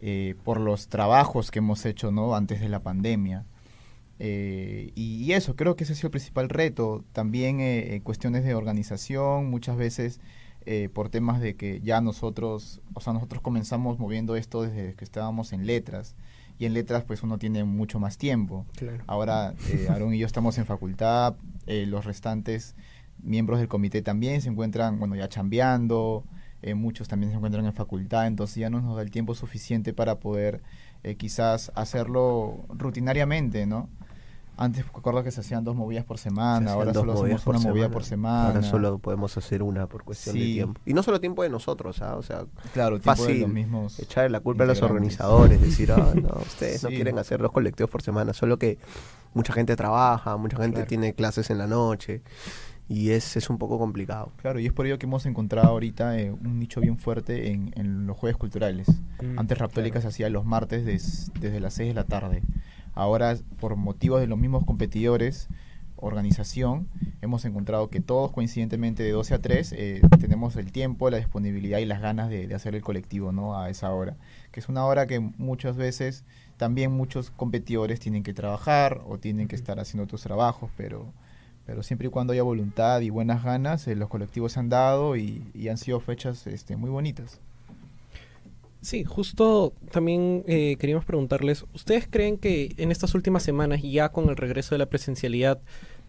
eh, 0.00 0.34
por 0.44 0.60
los 0.60 0.88
trabajos 0.88 1.50
que 1.50 1.58
hemos 1.58 1.84
hecho 1.84 2.10
¿no? 2.10 2.34
antes 2.34 2.60
de 2.60 2.68
la 2.68 2.82
pandemia. 2.82 3.44
Eh, 4.18 4.92
y, 4.94 5.32
eso, 5.32 5.56
creo 5.56 5.74
que 5.74 5.84
ese 5.84 5.94
ha 5.94 5.96
sido 5.96 6.08
el 6.08 6.12
principal 6.12 6.48
reto. 6.48 7.04
También 7.12 7.58
eh, 7.60 8.00
cuestiones 8.04 8.44
de 8.44 8.54
organización, 8.54 9.50
muchas 9.50 9.76
veces 9.76 10.20
por 10.94 11.08
temas 11.08 11.40
de 11.40 11.56
que 11.56 11.80
ya 11.80 12.00
nosotros, 12.00 12.82
o 12.94 13.00
sea, 13.00 13.12
nosotros 13.12 13.42
comenzamos 13.42 13.98
moviendo 13.98 14.36
esto 14.36 14.62
desde 14.62 14.94
que 14.94 15.04
estábamos 15.04 15.52
en 15.52 15.66
letras. 15.66 16.14
Y 16.58 16.66
en 16.66 16.74
letras, 16.74 17.04
pues 17.04 17.22
uno 17.22 17.38
tiene 17.38 17.64
mucho 17.64 17.98
más 17.98 18.18
tiempo. 18.18 18.66
Ahora, 19.06 19.54
Aaron 19.88 20.14
y 20.14 20.18
yo 20.18 20.26
estamos 20.26 20.58
en 20.58 20.66
facultad, 20.66 21.34
los 21.66 22.04
restantes 22.04 22.74
miembros 23.22 23.58
del 23.58 23.68
comité 23.68 24.02
también 24.02 24.42
se 24.42 24.48
encuentran, 24.48 24.98
bueno, 24.98 25.14
ya 25.14 25.28
chambeando, 25.28 26.24
eh, 26.62 26.74
muchos 26.74 27.08
también 27.08 27.30
se 27.30 27.36
encuentran 27.36 27.64
en 27.64 27.72
facultad, 27.72 28.26
entonces 28.26 28.56
ya 28.56 28.70
no 28.70 28.80
nos 28.80 28.96
da 28.96 29.02
el 29.02 29.10
tiempo 29.10 29.34
suficiente 29.34 29.92
para 29.92 30.20
poder 30.20 30.62
eh, 31.02 31.16
quizás 31.16 31.72
hacerlo 31.74 32.64
rutinariamente, 32.68 33.66
¿no? 33.66 33.88
Antes 34.56 34.84
recuerdo 34.92 35.24
que 35.24 35.30
se 35.30 35.40
hacían 35.40 35.64
dos 35.64 35.74
movidas 35.74 36.04
por 36.04 36.18
semana, 36.18 36.72
ahora 36.72 36.92
solo 36.92 37.14
hacemos 37.14 37.46
una 37.46 37.58
movida 37.58 37.88
por 37.88 38.04
semana. 38.04 38.48
Ahora 38.48 38.62
solo 38.62 38.98
podemos 38.98 39.36
hacer 39.36 39.62
una 39.62 39.86
por 39.86 40.04
cuestión 40.04 40.36
de 40.36 40.44
tiempo. 40.44 40.80
Y 40.84 40.94
no 40.94 41.02
solo 41.02 41.20
tiempo 41.20 41.42
de 41.42 41.48
nosotros, 41.48 42.02
¿ah? 42.02 42.16
o 42.16 42.22
sea, 42.22 42.44
claro, 42.72 42.98
fácil 43.00 43.40
los 43.40 43.50
mismos 43.50 43.98
echar 43.98 44.30
la 44.30 44.40
culpa 44.40 44.64
a 44.64 44.66
los 44.66 44.82
organizadores, 44.82 45.60
decir, 45.60 45.92
ah, 45.92 46.12
no, 46.14 46.28
ustedes 46.42 46.82
no 46.82 46.90
quieren 46.90 47.18
hacer 47.18 47.40
dos 47.40 47.52
colectivos 47.52 47.90
por 47.90 48.02
semana, 48.02 48.32
solo 48.32 48.58
que 48.58 48.78
mucha 49.34 49.52
gente 49.52 49.74
trabaja, 49.74 50.36
mucha 50.36 50.58
gente 50.58 50.84
tiene 50.84 51.14
clases 51.14 51.50
en 51.50 51.58
la 51.58 51.66
noche 51.66 52.22
y 52.88 53.10
es, 53.10 53.36
es 53.36 53.48
un 53.48 53.58
poco 53.58 53.78
complicado. 53.78 54.32
Claro, 54.36 54.60
y 54.60 54.66
es 54.66 54.72
por 54.72 54.86
ello 54.86 54.98
que 54.98 55.06
hemos 55.06 55.24
encontrado 55.24 55.68
ahorita 55.68 56.18
eh, 56.18 56.30
un 56.30 56.58
nicho 56.58 56.80
bien 56.80 56.98
fuerte 56.98 57.50
en, 57.50 57.72
en 57.74 58.06
los 58.06 58.16
jueves 58.16 58.36
culturales. 58.36 58.88
Mm, 59.22 59.38
Antes 59.38 59.58
Raptólica 59.58 60.00
se 60.00 60.08
hacía 60.08 60.28
los 60.28 60.44
martes 60.44 60.84
desde 60.84 61.60
las 61.60 61.74
6 61.74 61.88
de 61.88 61.94
la 61.94 62.04
tarde. 62.04 62.42
Ahora, 62.94 63.36
por 63.60 63.76
motivos 63.76 64.20
de 64.20 64.26
los 64.26 64.38
mismos 64.38 64.64
competidores, 64.64 65.48
organización, 66.02 66.88
hemos 67.22 67.44
encontrado 67.44 67.88
que 67.88 68.00
todos 68.00 68.32
coincidentemente 68.32 69.02
de 69.02 69.12
12 69.12 69.34
a 69.34 69.38
3 69.38 69.72
eh, 69.72 70.00
tenemos 70.20 70.56
el 70.56 70.72
tiempo, 70.72 71.08
la 71.10 71.18
disponibilidad 71.18 71.78
y 71.78 71.86
las 71.86 72.00
ganas 72.00 72.28
de, 72.28 72.48
de, 72.48 72.54
hacer 72.54 72.74
el 72.74 72.82
colectivo 72.82 73.32
¿no? 73.32 73.56
a 73.58 73.70
esa 73.70 73.92
hora. 73.92 74.16
Que 74.50 74.60
es 74.60 74.68
una 74.68 74.84
hora 74.84 75.06
que 75.06 75.20
muchas 75.20 75.76
veces 75.76 76.24
también 76.56 76.92
muchos 76.92 77.30
competidores 77.30 78.00
tienen 78.00 78.24
que 78.24 78.34
trabajar 78.34 79.00
o 79.06 79.18
tienen 79.18 79.48
que 79.48 79.56
estar 79.56 79.78
haciendo 79.78 80.04
otros 80.04 80.22
trabajos, 80.22 80.70
pero, 80.76 81.12
pero 81.66 81.82
siempre 81.82 82.08
y 82.08 82.10
cuando 82.10 82.32
haya 82.32 82.42
voluntad 82.42 83.00
y 83.00 83.10
buenas 83.10 83.44
ganas, 83.44 83.86
eh, 83.86 83.94
los 83.94 84.08
colectivos 84.08 84.52
se 84.52 84.60
han 84.60 84.68
dado 84.68 85.16
y, 85.16 85.50
y 85.54 85.68
han 85.68 85.78
sido 85.78 86.00
fechas 86.00 86.46
este, 86.48 86.76
muy 86.76 86.90
bonitas. 86.90 87.40
Sí, 88.82 89.04
justo 89.04 89.74
también 89.92 90.44
eh, 90.48 90.76
queríamos 90.78 91.04
preguntarles, 91.04 91.64
¿ustedes 91.72 92.08
creen 92.10 92.36
que 92.36 92.74
en 92.78 92.90
estas 92.90 93.14
últimas 93.14 93.44
semanas, 93.44 93.80
ya 93.82 94.08
con 94.10 94.28
el 94.28 94.36
regreso 94.36 94.74
de 94.74 94.80
la 94.80 94.86
presencialidad, 94.86 95.60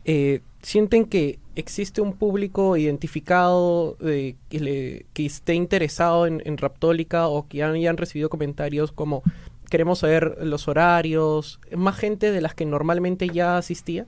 eh, 0.06 0.42
sienten 0.64 1.06
que 1.06 1.40
existe 1.56 2.02
un 2.02 2.14
público 2.18 2.76
identificado 2.76 3.96
eh, 4.02 4.36
que, 4.50 4.60
le- 4.60 5.06
esté 5.26 5.54
interesado 5.54 6.26
en, 6.26 6.42
en 6.46 6.58
Raptólica 6.58 7.28
o 7.28 7.48
que 7.48 7.62
han- 7.64 7.76
hayan 7.76 7.96
recibido 7.98 8.30
comentarios 8.30 8.92
como 8.92 9.22
queremos 9.70 10.00
saber 10.00 10.38
los 10.42 10.68
horarios, 10.68 11.60
más 11.76 11.96
gente 11.98 12.32
de 12.32 12.42
las 12.42 12.56
que 12.56 12.66
normalmente 12.66 13.30
ya 13.30 13.58
asistía? 13.58 14.08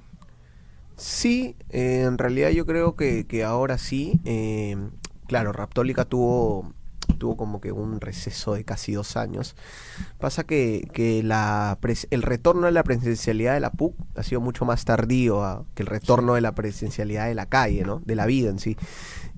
Sí, 0.97 1.55
en 1.69 2.17
realidad 2.17 2.49
yo 2.51 2.65
creo 2.65 2.95
que, 2.95 3.25
que 3.27 3.43
ahora 3.43 3.77
sí. 3.77 4.19
claro, 5.27 5.51
Raptólica 5.51 6.05
tuvo, 6.05 6.73
tuvo 7.15 7.37
como 7.37 7.61
que 7.61 7.71
un 7.71 7.99
receso 8.01 8.53
de 8.53 8.63
casi 8.63 8.93
dos 8.93 9.17
años. 9.17 9.55
Pasa 10.19 10.43
que, 10.45 10.87
que 10.93 11.23
la 11.23 11.77
el 12.11 12.21
retorno 12.21 12.65
de 12.67 12.71
la 12.71 12.83
presencialidad 12.83 13.53
de 13.53 13.59
la 13.59 13.71
PUC 13.71 13.95
ha 14.15 14.23
sido 14.23 14.41
mucho 14.41 14.65
más 14.65 14.85
tardío 14.85 15.43
a- 15.43 15.65
que 15.75 15.83
el 15.83 15.87
retorno 15.87 16.33
de 16.35 16.41
la 16.41 16.53
presencialidad 16.53 17.27
de 17.27 17.35
la 17.35 17.45
calle, 17.47 17.83
¿no? 17.83 18.01
De 18.05 18.15
la 18.15 18.25
vida 18.25 18.49
en 18.49 18.59
sí. 18.59 18.77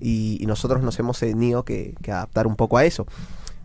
Y, 0.00 0.38
y 0.40 0.46
nosotros 0.46 0.82
nos 0.82 0.98
hemos 0.98 1.18
tenido 1.18 1.64
que, 1.64 1.94
que 2.02 2.12
adaptar 2.12 2.46
un 2.46 2.56
poco 2.56 2.78
a 2.78 2.84
eso. 2.84 3.06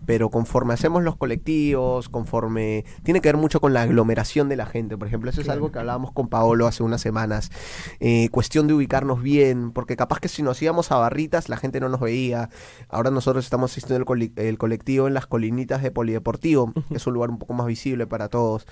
Pero 0.06 0.30
conforme 0.30 0.74
hacemos 0.74 1.04
los 1.04 1.16
colectivos, 1.16 2.10
conforme... 2.10 2.86
Tiene 3.04 3.22
que 3.22 3.30
ver 3.30 3.38
mucho 3.38 3.62
con 3.62 3.74
la 3.74 3.84
aglomeración 3.84 4.50
de 4.50 4.56
la 4.56 4.66
gente. 4.66 4.98
Por 4.98 5.08
ejemplo, 5.08 5.30
eso 5.30 5.42
es 5.42 5.50
algo 5.50 5.72
que 5.72 5.80
hablábamos 5.80 6.12
con 6.12 6.28
Paolo 6.28 6.68
hace 6.68 6.84
unas 6.84 7.02
semanas. 7.02 7.52
Eh, 8.00 8.30
cuestión 8.30 8.68
de 8.68 8.74
ubicarnos 8.74 9.22
bien, 9.22 9.72
porque 9.72 9.96
capaz 9.96 10.20
que 10.20 10.28
si 10.28 10.44
nos 10.44 10.62
íbamos 10.62 10.92
a 10.92 10.96
barritas 10.98 11.34
la 11.50 11.58
gente 11.58 11.80
no 11.80 11.90
nos 11.90 12.00
veía. 12.00 12.50
Ahora 12.90 13.12
nosotros 13.12 13.46
estamos 13.46 13.72
asistiendo 13.72 14.14
el, 14.36 14.58
colectivo 14.58 15.08
en 15.08 15.14
las 15.14 15.28
colinitas 15.28 15.82
de 15.82 15.92
Polideportivo, 15.92 16.74
que 16.90 16.96
es 16.96 17.08
un 17.08 17.14
lugar 17.14 17.30
un 17.30 17.40
poco 17.40 17.54
más 17.54 17.68
visible 17.68 18.08
para 18.08 18.30
todos. 18.30 18.66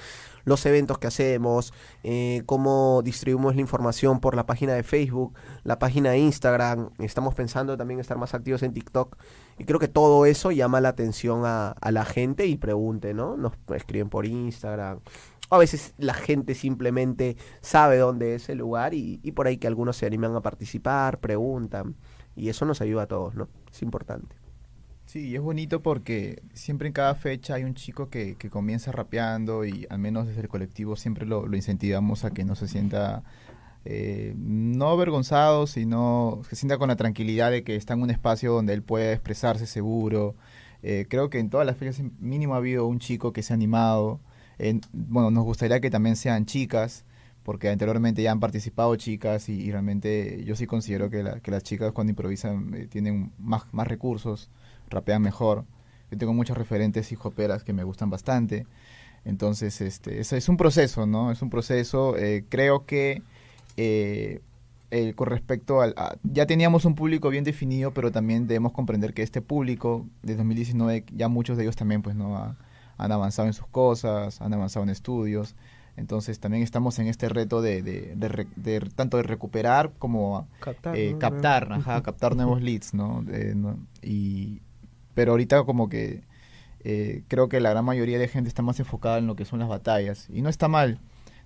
Los 0.43 0.65
eventos 0.65 0.97
que 0.97 1.07
hacemos, 1.07 1.71
eh, 2.03 2.41
cómo 2.47 3.01
distribuimos 3.03 3.55
la 3.55 3.61
información 3.61 4.19
por 4.19 4.35
la 4.35 4.45
página 4.45 4.73
de 4.73 4.83
Facebook, 4.83 5.35
la 5.63 5.77
página 5.77 6.11
de 6.11 6.19
Instagram. 6.19 6.89
Estamos 6.97 7.35
pensando 7.35 7.77
también 7.77 7.99
estar 7.99 8.17
más 8.17 8.33
activos 8.33 8.63
en 8.63 8.73
TikTok. 8.73 9.17
Y 9.61 9.63
creo 9.63 9.79
que 9.79 9.87
todo 9.87 10.25
eso 10.25 10.51
llama 10.51 10.81
la 10.81 10.89
atención 10.89 11.45
a, 11.45 11.69
a 11.69 11.91
la 11.91 12.03
gente 12.03 12.47
y 12.47 12.55
pregunte, 12.57 13.13
¿no? 13.13 13.37
Nos 13.37 13.53
escriben 13.75 14.09
por 14.09 14.25
Instagram. 14.25 15.01
A 15.51 15.57
veces 15.59 15.93
la 15.99 16.15
gente 16.15 16.55
simplemente 16.55 17.37
sabe 17.61 17.99
dónde 17.99 18.33
es 18.33 18.49
el 18.49 18.57
lugar 18.57 18.95
y, 18.95 19.19
y 19.21 19.33
por 19.33 19.45
ahí 19.45 19.57
que 19.57 19.67
algunos 19.67 19.97
se 19.97 20.07
animan 20.07 20.35
a 20.35 20.41
participar, 20.41 21.19
preguntan. 21.19 21.95
Y 22.35 22.49
eso 22.49 22.65
nos 22.65 22.81
ayuda 22.81 23.03
a 23.03 23.07
todos, 23.07 23.35
¿no? 23.35 23.49
Es 23.71 23.83
importante. 23.83 24.35
Sí, 25.05 25.35
es 25.35 25.41
bonito 25.41 25.83
porque 25.83 26.41
siempre 26.55 26.87
en 26.87 26.93
cada 26.93 27.13
fecha 27.13 27.53
hay 27.53 27.63
un 27.63 27.75
chico 27.75 28.09
que, 28.09 28.37
que 28.37 28.49
comienza 28.49 28.91
rapeando 28.91 29.63
y 29.63 29.85
al 29.91 29.99
menos 29.99 30.25
desde 30.25 30.41
el 30.41 30.47
colectivo 30.47 30.95
siempre 30.95 31.27
lo, 31.27 31.45
lo 31.45 31.55
incentivamos 31.55 32.25
a 32.25 32.31
que 32.31 32.45
no 32.45 32.55
se 32.55 32.67
sienta 32.67 33.21
eh, 33.85 34.33
no 34.37 34.89
avergonzado, 34.89 35.67
sino 35.67 36.41
que 36.49 36.55
sienta 36.55 36.77
con 36.77 36.89
la 36.89 36.95
tranquilidad 36.95 37.51
de 37.51 37.63
que 37.63 37.75
está 37.75 37.93
en 37.93 38.01
un 38.03 38.09
espacio 38.11 38.53
donde 38.53 38.73
él 38.73 38.83
puede 38.83 39.13
expresarse 39.13 39.65
seguro. 39.65 40.35
Eh, 40.83 41.05
creo 41.09 41.29
que 41.29 41.39
en 41.39 41.49
todas 41.49 41.65
las 41.65 41.77
fechas 41.77 42.01
mínimo 42.19 42.53
ha 42.55 42.57
habido 42.57 42.85
un 42.87 42.99
chico 42.99 43.33
que 43.33 43.43
se 43.43 43.53
ha 43.53 43.55
animado. 43.55 44.19
En- 44.59 44.81
bueno, 44.93 45.31
nos 45.31 45.43
gustaría 45.45 45.79
que 45.79 45.89
también 45.89 46.15
sean 46.15 46.45
chicas, 46.45 47.05
porque 47.43 47.69
anteriormente 47.69 48.21
ya 48.21 48.31
han 48.31 48.39
participado 48.39 48.95
chicas 48.95 49.49
y, 49.49 49.53
y 49.61 49.71
realmente 49.71 50.43
yo 50.45 50.55
sí 50.55 50.67
considero 50.67 51.09
que, 51.09 51.23
la- 51.23 51.39
que 51.39 51.51
las 51.51 51.63
chicas 51.63 51.91
cuando 51.91 52.11
improvisan 52.11 52.73
eh, 52.75 52.87
tienen 52.87 53.31
más, 53.39 53.63
más 53.73 53.87
recursos, 53.87 54.49
rapean 54.89 55.21
mejor. 55.21 55.65
Yo 56.11 56.17
tengo 56.17 56.33
muchos 56.33 56.57
referentes 56.57 57.11
hip 57.11 57.25
hoperas 57.25 57.63
que 57.63 57.73
me 57.73 57.83
gustan 57.83 58.09
bastante. 58.09 58.65
Entonces, 59.25 59.81
este, 59.81 60.19
es, 60.19 60.49
un 60.49 60.57
proceso, 60.57 61.05
¿no? 61.05 61.31
Es 61.31 61.41
un 61.41 61.49
proceso. 61.49 62.17
eh, 62.17 62.43
creo 62.49 62.85
que 62.85 63.21
eh, 63.77 64.41
eh, 64.91 65.13
con 65.15 65.27
respecto 65.27 65.81
al... 65.81 65.93
a- 65.97 66.15
ya 66.23 66.45
teníamos 66.45 66.85
un 66.85 66.95
público 66.95 67.29
bien 67.29 67.43
definido, 67.43 67.93
pero 67.93 68.11
también 68.11 68.47
debemos 68.47 68.73
comprender 68.73 69.13
que 69.13 69.21
este 69.23 69.41
público 69.41 70.05
de 70.23 70.35
2019, 70.35 71.05
ya 71.15 71.27
muchos 71.29 71.57
de 71.57 71.63
ellos 71.63 71.75
también, 71.75 72.01
pues, 72.01 72.15
¿no? 72.15 72.37
Ha- 72.37 72.57
han 72.97 73.11
avanzado 73.11 73.47
en 73.47 73.53
sus 73.53 73.67
cosas, 73.67 74.41
han 74.41 74.53
avanzado 74.53 74.83
en 74.83 74.89
estudios. 74.89 75.55
Entonces, 75.97 76.39
también 76.39 76.63
estamos 76.63 76.99
en 76.99 77.07
este 77.07 77.29
reto 77.29 77.61
de, 77.61 77.81
de, 77.81 78.13
de 78.15 78.27
re- 78.27 78.47
de 78.55 78.79
tanto 78.95 79.17
de 79.17 79.23
recuperar 79.23 79.91
como 79.99 80.47
Captar. 80.59 80.95
eh, 80.95 81.11
¿no? 81.13 81.19
captar, 81.19 81.71
ajá, 81.73 82.01
captar 82.03 82.35
nuevos 82.37 82.61
leads, 82.61 82.93
¿no? 82.93 83.23
Eh, 83.31 83.53
no- 83.55 83.77
Y, 84.01 84.61
pero 85.15 85.31
ahorita 85.31 85.63
como 85.63 85.89
que 85.89 86.21
eh, 86.83 87.23
creo 87.27 87.49
que 87.49 87.59
la 87.59 87.71
gran 87.71 87.85
mayoría 87.85 88.19
de 88.19 88.27
gente 88.27 88.47
está 88.47 88.61
más 88.61 88.79
enfocada 88.79 89.17
en 89.17 89.27
lo 89.27 89.35
que 89.35 89.45
son 89.45 89.59
las 89.59 89.67
batallas 89.69 90.27
y 90.33 90.41
no 90.41 90.49
está 90.49 90.67
mal, 90.67 90.99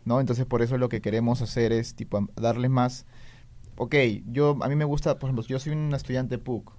¿no? 0.06 0.20
Entonces 0.20 0.46
por 0.46 0.62
eso 0.62 0.78
lo 0.78 0.90
que 0.90 1.02
queremos 1.02 1.42
hacer 1.42 1.72
es 1.72 1.96
tipo 1.96 2.28
darles 2.36 2.72
más, 2.72 3.06
ok, 3.78 3.96
yo 4.28 4.58
a 4.62 4.70
mí 4.70 4.76
me 4.76 4.86
gusta, 4.86 5.20
por 5.20 5.30
ejemplo, 5.30 5.46
yo 5.46 5.60
soy 5.60 5.74
un 5.74 5.94
estudiante 5.94 6.38
PUC 6.38 6.72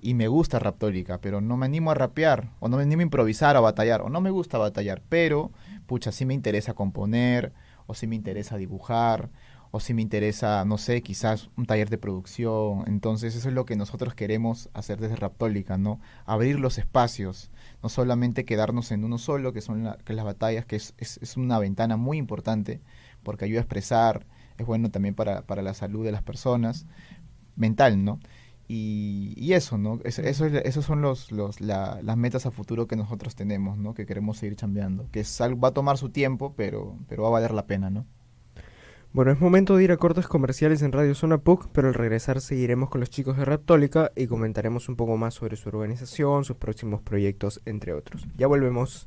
y 0.00 0.14
me 0.14 0.26
gusta 0.26 0.58
Raptólica, 0.58 1.20
pero 1.20 1.40
no 1.40 1.56
me 1.56 1.66
animo 1.66 1.92
a 1.92 1.94
rapear 1.94 2.50
o 2.58 2.68
no 2.68 2.76
me 2.76 2.82
animo 2.82 3.00
a 3.00 3.04
improvisar 3.04 3.56
a 3.56 3.60
batallar 3.60 4.02
o 4.02 4.08
no 4.08 4.20
me 4.20 4.30
gusta 4.30 4.58
batallar, 4.58 5.02
pero 5.08 5.52
pucha, 5.86 6.10
sí 6.10 6.26
me 6.26 6.34
interesa 6.34 6.74
componer 6.74 7.52
o 7.86 7.94
sí 7.94 8.06
me 8.06 8.16
interesa 8.16 8.56
dibujar 8.56 9.30
o 9.72 9.80
si 9.80 9.94
me 9.94 10.02
interesa, 10.02 10.64
no 10.66 10.78
sé, 10.78 11.02
quizás 11.02 11.50
un 11.56 11.66
taller 11.66 11.90
de 11.90 11.98
producción. 11.98 12.84
Entonces 12.86 13.34
eso 13.34 13.48
es 13.48 13.54
lo 13.54 13.64
que 13.64 13.76
nosotros 13.76 14.14
queremos 14.14 14.70
hacer 14.74 15.00
desde 15.00 15.16
Raptólica, 15.16 15.78
¿no? 15.78 16.00
Abrir 16.26 16.60
los 16.60 16.78
espacios, 16.78 17.50
no 17.82 17.88
solamente 17.88 18.44
quedarnos 18.44 18.92
en 18.92 19.04
uno 19.04 19.18
solo, 19.18 19.52
que 19.52 19.62
son 19.62 19.84
las 19.84 20.24
batallas, 20.24 20.66
que 20.66 20.76
es, 20.76 20.94
es, 20.98 21.18
una 21.36 21.58
ventana 21.58 21.96
muy 21.96 22.18
importante 22.18 22.80
porque 23.24 23.46
ayuda 23.46 23.60
a 23.60 23.62
expresar, 23.64 24.26
es 24.58 24.66
bueno 24.66 24.90
también 24.90 25.14
para, 25.14 25.42
para 25.42 25.62
la 25.62 25.74
salud 25.74 26.04
de 26.04 26.12
las 26.12 26.22
personas, 26.22 26.86
mental, 27.56 28.04
¿no? 28.04 28.20
Y, 28.68 29.34
eso, 29.52 29.76
¿no? 29.78 30.00
Es- 30.04 30.18
eso, 30.18 30.46
es- 30.46 30.54
esos 30.64 30.84
son 30.86 31.02
los, 31.02 31.30
los, 31.32 31.60
la- 31.60 32.00
las 32.02 32.16
metas 32.16 32.46
a 32.46 32.50
futuro 32.50 32.86
que 32.86 32.96
nosotros 32.96 33.34
tenemos, 33.34 33.76
¿no? 33.78 33.94
Que 33.94 34.06
queremos 34.06 34.38
seguir 34.38 34.56
cambiando. 34.56 35.10
Que 35.10 35.24
va 35.62 35.68
a 35.68 35.74
tomar 35.74 35.98
su 35.98 36.10
tiempo, 36.10 36.54
pero, 36.56 36.96
pero 37.08 37.22
va 37.22 37.28
a 37.28 37.32
valer 37.32 37.52
la 37.52 37.66
pena, 37.66 37.90
¿no? 37.90 38.06
Bueno, 39.14 39.30
es 39.30 39.38
momento 39.38 39.76
de 39.76 39.84
ir 39.84 39.92
a 39.92 39.98
cortes 39.98 40.26
comerciales 40.26 40.80
en 40.80 40.90
Radio 40.90 41.14
Zona 41.14 41.36
PUC, 41.36 41.68
pero 41.72 41.88
al 41.88 41.92
regresar 41.92 42.40
seguiremos 42.40 42.88
con 42.88 43.00
los 43.00 43.10
chicos 43.10 43.36
de 43.36 43.44
Raptólica 43.44 44.10
y 44.16 44.26
comentaremos 44.26 44.88
un 44.88 44.96
poco 44.96 45.18
más 45.18 45.34
sobre 45.34 45.56
su 45.56 45.68
organización, 45.68 46.46
sus 46.46 46.56
próximos 46.56 47.02
proyectos, 47.02 47.60
entre 47.66 47.92
otros. 47.92 48.26
Ya 48.38 48.46
volvemos. 48.46 49.06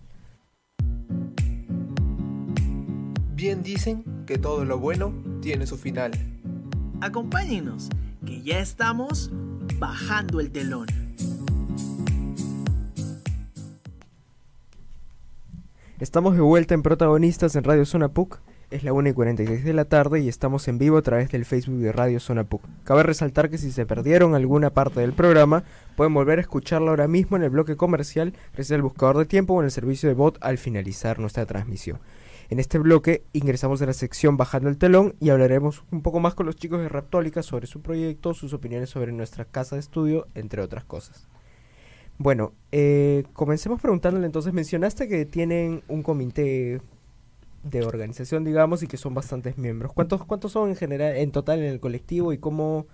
Bien 3.33 3.63
dicen 3.63 4.03
que 4.27 4.37
todo 4.37 4.63
lo 4.63 4.77
bueno 4.77 5.11
tiene 5.41 5.65
su 5.65 5.75
final. 5.75 6.11
Acompáñenos, 7.01 7.89
que 8.27 8.43
ya 8.43 8.59
estamos 8.59 9.31
bajando 9.79 10.39
el 10.39 10.51
telón. 10.51 10.85
Estamos 15.99 16.35
de 16.35 16.41
vuelta 16.41 16.75
en 16.75 16.83
Protagonistas 16.83 17.55
en 17.55 17.63
Radio 17.63 17.87
Zona 17.87 18.09
PUC. 18.09 18.39
Es 18.75 18.83
la 18.83 18.91
1 18.91 19.07
y 19.07 19.13
46 19.13 19.63
de 19.63 19.71
la 19.71 19.85
tarde 19.85 20.19
y 20.19 20.27
estamos 20.27 20.67
en 20.67 20.77
vivo 20.77 20.97
a 20.97 21.01
través 21.01 21.31
del 21.31 21.45
Facebook 21.45 21.77
de 21.77 21.93
Radio 21.93 22.19
Zona 22.19 22.43
PUC. 22.43 22.61
Cabe 22.83 23.03
resaltar 23.03 23.49
que 23.49 23.57
si 23.57 23.71
se 23.71 23.85
perdieron 23.85 24.35
alguna 24.35 24.69
parte 24.69 24.99
del 24.99 25.13
programa, 25.13 25.63
pueden 25.95 26.13
volver 26.13 26.39
a 26.39 26.41
escucharla 26.41 26.89
ahora 26.89 27.07
mismo 27.07 27.37
en 27.37 27.43
el 27.43 27.51
bloque 27.51 27.77
comercial 27.77 28.33
gracias 28.51 28.75
al 28.75 28.81
buscador 28.81 29.17
de 29.17 29.23
tiempo 29.23 29.53
o 29.53 29.61
en 29.61 29.65
el 29.65 29.71
servicio 29.71 30.09
de 30.09 30.15
bot 30.15 30.37
al 30.41 30.57
finalizar 30.57 31.19
nuestra 31.19 31.45
transmisión. 31.45 31.99
En 32.49 32.59
este 32.59 32.77
bloque 32.77 33.23
ingresamos 33.31 33.81
a 33.81 33.85
la 33.85 33.93
sección 33.93 34.35
Bajando 34.35 34.67
el 34.67 34.77
telón 34.77 35.15
y 35.21 35.29
hablaremos 35.29 35.85
un 35.91 36.01
poco 36.01 36.19
más 36.19 36.35
con 36.35 36.45
los 36.45 36.57
chicos 36.57 36.81
de 36.81 36.89
Raptólica 36.89 37.43
sobre 37.43 37.67
su 37.67 37.81
proyecto, 37.81 38.33
sus 38.33 38.51
opiniones 38.51 38.89
sobre 38.89 39.13
nuestra 39.13 39.45
casa 39.45 39.77
de 39.77 39.79
estudio, 39.79 40.27
entre 40.35 40.61
otras 40.61 40.83
cosas. 40.83 41.29
Bueno, 42.17 42.51
eh, 42.73 43.23
comencemos 43.31 43.79
preguntándole 43.79 44.25
entonces, 44.25 44.51
mencionaste 44.51 45.07
que 45.07 45.25
tienen 45.25 45.81
un 45.87 46.03
comité 46.03 46.81
de 47.65 47.83
organización, 47.83 48.43
digamos, 48.43 48.83
y 48.83 48.87
que 48.87 48.97
son 48.97 49.13
bastantes 49.13 49.57
miembros. 49.57 49.91
¿Cuántos, 49.93 50.23
cuántos 50.23 50.51
son 50.51 50.69
en 50.69 50.75
general, 50.75 51.17
en 51.17 51.31
total 51.31 51.59
en 51.59 51.65
el 51.65 51.79
colectivo 51.79 52.31
y 52.31 52.37
cómo, 52.37 52.85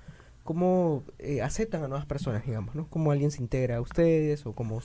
cómo 0.44 1.04
eh, 1.20 1.42
aceptan 1.42 1.84
a 1.84 1.88
nuevas 1.88 2.06
personas, 2.06 2.46
digamos, 2.46 2.74
¿no? 2.74 2.88
¿Cómo 2.90 3.12
alguien 3.12 3.32
se 3.32 3.42
integra 3.42 3.78
a 3.78 3.82
ustedes 3.82 4.46
o 4.46 4.54
cómo 4.54 4.82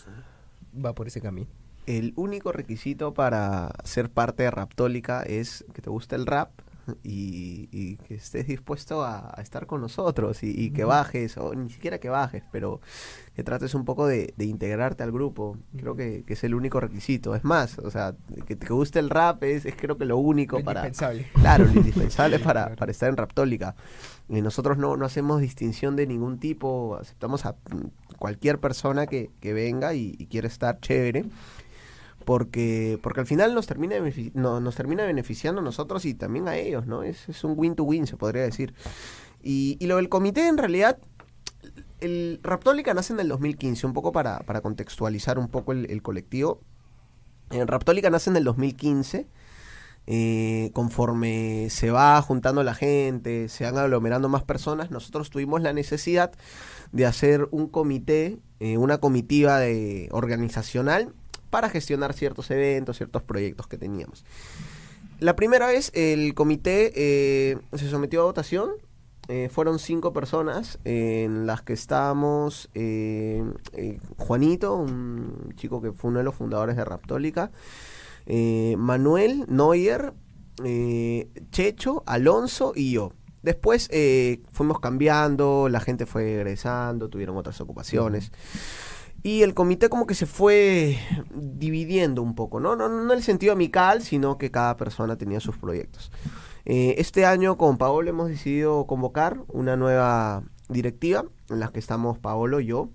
va 0.84 0.92
por 0.92 1.06
ese 1.06 1.20
camino? 1.20 1.46
El 1.86 2.14
único 2.16 2.50
requisito 2.50 3.14
para 3.14 3.70
ser 3.84 4.10
parte 4.10 4.42
de 4.42 4.50
Raptólica 4.50 5.22
es 5.22 5.64
que 5.72 5.82
te 5.82 5.88
guste 5.88 6.16
el 6.16 6.26
rap, 6.26 6.50
y, 7.02 7.68
y 7.72 7.96
que 7.96 8.14
estés 8.14 8.46
dispuesto 8.46 9.04
a, 9.04 9.32
a 9.36 9.42
estar 9.42 9.66
con 9.66 9.80
nosotros 9.80 10.42
y, 10.42 10.50
y 10.50 10.70
que 10.70 10.84
bajes, 10.84 11.36
o 11.36 11.54
ni 11.54 11.70
siquiera 11.70 11.98
que 11.98 12.08
bajes, 12.08 12.44
pero 12.52 12.80
que 13.34 13.44
trates 13.44 13.74
un 13.74 13.84
poco 13.84 14.06
de, 14.06 14.32
de 14.36 14.44
integrarte 14.46 15.02
al 15.02 15.12
grupo. 15.12 15.58
Creo 15.76 15.94
que, 15.94 16.24
que 16.26 16.32
es 16.32 16.44
el 16.44 16.54
único 16.54 16.80
requisito. 16.80 17.34
Es 17.34 17.44
más, 17.44 17.78
o 17.78 17.90
sea, 17.90 18.14
que 18.46 18.56
te 18.56 18.66
guste 18.68 18.98
el 18.98 19.10
rap 19.10 19.42
es, 19.44 19.66
es 19.66 19.74
creo 19.76 19.98
que 19.98 20.06
lo 20.06 20.16
único 20.16 20.58
Lo 20.58 20.64
para... 20.64 20.80
indispensable. 20.80 21.28
Claro, 21.34 21.64
lo 21.66 21.72
indispensable 21.74 22.38
para, 22.38 22.74
para 22.76 22.90
estar 22.90 23.08
en 23.08 23.16
Raptólica. 23.16 23.74
Y 24.28 24.40
nosotros 24.40 24.78
no, 24.78 24.96
no 24.96 25.04
hacemos 25.04 25.40
distinción 25.40 25.96
de 25.96 26.06
ningún 26.06 26.38
tipo, 26.38 26.96
aceptamos 27.00 27.44
a 27.46 27.52
mm, 27.52 28.16
cualquier 28.18 28.58
persona 28.58 29.06
que, 29.06 29.30
que 29.40 29.52
venga 29.52 29.94
y, 29.94 30.14
y 30.18 30.26
quiere 30.26 30.48
estar 30.48 30.80
chévere. 30.80 31.26
Porque, 32.26 32.98
porque 33.02 33.20
al 33.20 33.26
final 33.26 33.54
nos 33.54 33.66
termina, 33.66 33.94
no- 34.34 34.60
nos 34.60 34.74
termina 34.74 35.06
beneficiando 35.06 35.62
a 35.62 35.64
nosotros 35.64 36.04
y 36.04 36.12
también 36.12 36.48
a 36.48 36.56
ellos, 36.56 36.86
¿no? 36.86 37.02
Es, 37.04 37.28
es 37.30 37.44
un 37.44 37.54
win-to-win, 37.56 38.06
se 38.06 38.16
podría 38.18 38.42
decir. 38.42 38.74
Y, 39.42 39.76
y 39.80 39.86
lo 39.86 39.96
del 39.96 40.08
comité, 40.10 40.48
en 40.48 40.58
realidad, 40.58 40.98
el 42.00 42.40
Raptólica 42.42 42.92
nace 42.94 43.12
en 43.12 43.20
el 43.20 43.28
2015, 43.28 43.86
un 43.86 43.92
poco 43.94 44.10
para, 44.12 44.40
para 44.40 44.60
contextualizar 44.60 45.38
un 45.38 45.48
poco 45.48 45.72
el, 45.72 45.90
el 45.90 46.02
colectivo. 46.02 46.60
En 47.50 47.68
Raptólica 47.68 48.10
nace 48.10 48.28
en 48.30 48.36
el 48.36 48.44
2015. 48.44 49.28
eh, 50.08 50.70
conforme 50.72 51.68
se 51.70 51.90
va 51.90 52.20
juntando 52.22 52.62
la 52.62 52.74
gente, 52.74 53.48
se 53.48 53.64
van 53.64 53.78
aglomerando 53.78 54.28
más 54.28 54.42
personas, 54.44 54.90
nosotros 54.90 55.30
tuvimos 55.30 55.62
la 55.62 55.72
necesidad 55.72 56.32
de 56.92 57.06
hacer 57.06 57.48
un 57.50 57.68
comité, 57.68 58.38
eh, 58.60 58.78
una 58.78 58.98
comitiva 58.98 59.58
de, 59.58 60.08
organizacional 60.12 61.12
para 61.50 61.68
gestionar 61.68 62.12
ciertos 62.12 62.50
eventos, 62.50 62.96
ciertos 62.96 63.22
proyectos 63.22 63.66
que 63.66 63.78
teníamos. 63.78 64.24
La 65.18 65.34
primera 65.34 65.66
vez 65.66 65.92
el 65.94 66.34
comité 66.34 66.92
eh, 66.94 67.58
se 67.74 67.88
sometió 67.88 68.20
a 68.20 68.24
votación. 68.24 68.70
eh, 69.28 69.48
fueron 69.50 69.78
cinco 69.78 70.12
personas 70.12 70.78
eh, 70.84 71.24
en 71.24 71.46
las 71.46 71.62
que 71.62 71.72
estábamos 71.72 72.68
Juanito, 74.18 74.76
un 74.76 75.52
chico 75.56 75.80
que 75.80 75.92
fue 75.92 76.10
uno 76.10 76.18
de 76.18 76.24
los 76.24 76.34
fundadores 76.34 76.76
de 76.76 76.84
Raptólica, 76.84 77.50
Manuel, 78.76 79.46
Neuer, 79.48 80.12
Checho, 81.50 82.02
Alonso 82.06 82.72
y 82.76 82.92
yo. 82.92 83.12
Después 83.42 83.88
fuimos 84.52 84.80
cambiando, 84.80 85.68
la 85.70 85.80
gente 85.80 86.04
fue 86.04 86.34
egresando, 86.34 87.08
tuvieron 87.08 87.36
otras 87.36 87.60
ocupaciones. 87.60 88.30
Y 89.22 89.42
el 89.42 89.54
comité 89.54 89.88
como 89.88 90.06
que 90.06 90.14
se 90.14 90.26
fue 90.26 90.98
dividiendo 91.34 92.22
un 92.22 92.34
poco, 92.34 92.60
¿no? 92.60 92.76
No, 92.76 92.88
no 92.88 93.12
en 93.12 93.18
el 93.18 93.24
sentido 93.24 93.52
amical, 93.52 94.02
sino 94.02 94.38
que 94.38 94.50
cada 94.50 94.76
persona 94.76 95.16
tenía 95.16 95.40
sus 95.40 95.56
proyectos. 95.56 96.12
Eh, 96.64 96.96
este 96.98 97.24
año 97.24 97.56
con 97.56 97.78
Paolo 97.78 98.10
hemos 98.10 98.28
decidido 98.28 98.86
convocar 98.86 99.38
una 99.48 99.76
nueva 99.76 100.42
directiva 100.68 101.24
en 101.48 101.60
la 101.60 101.68
que 101.68 101.78
estamos 101.78 102.18
Paolo, 102.18 102.58
yo, 102.58 102.90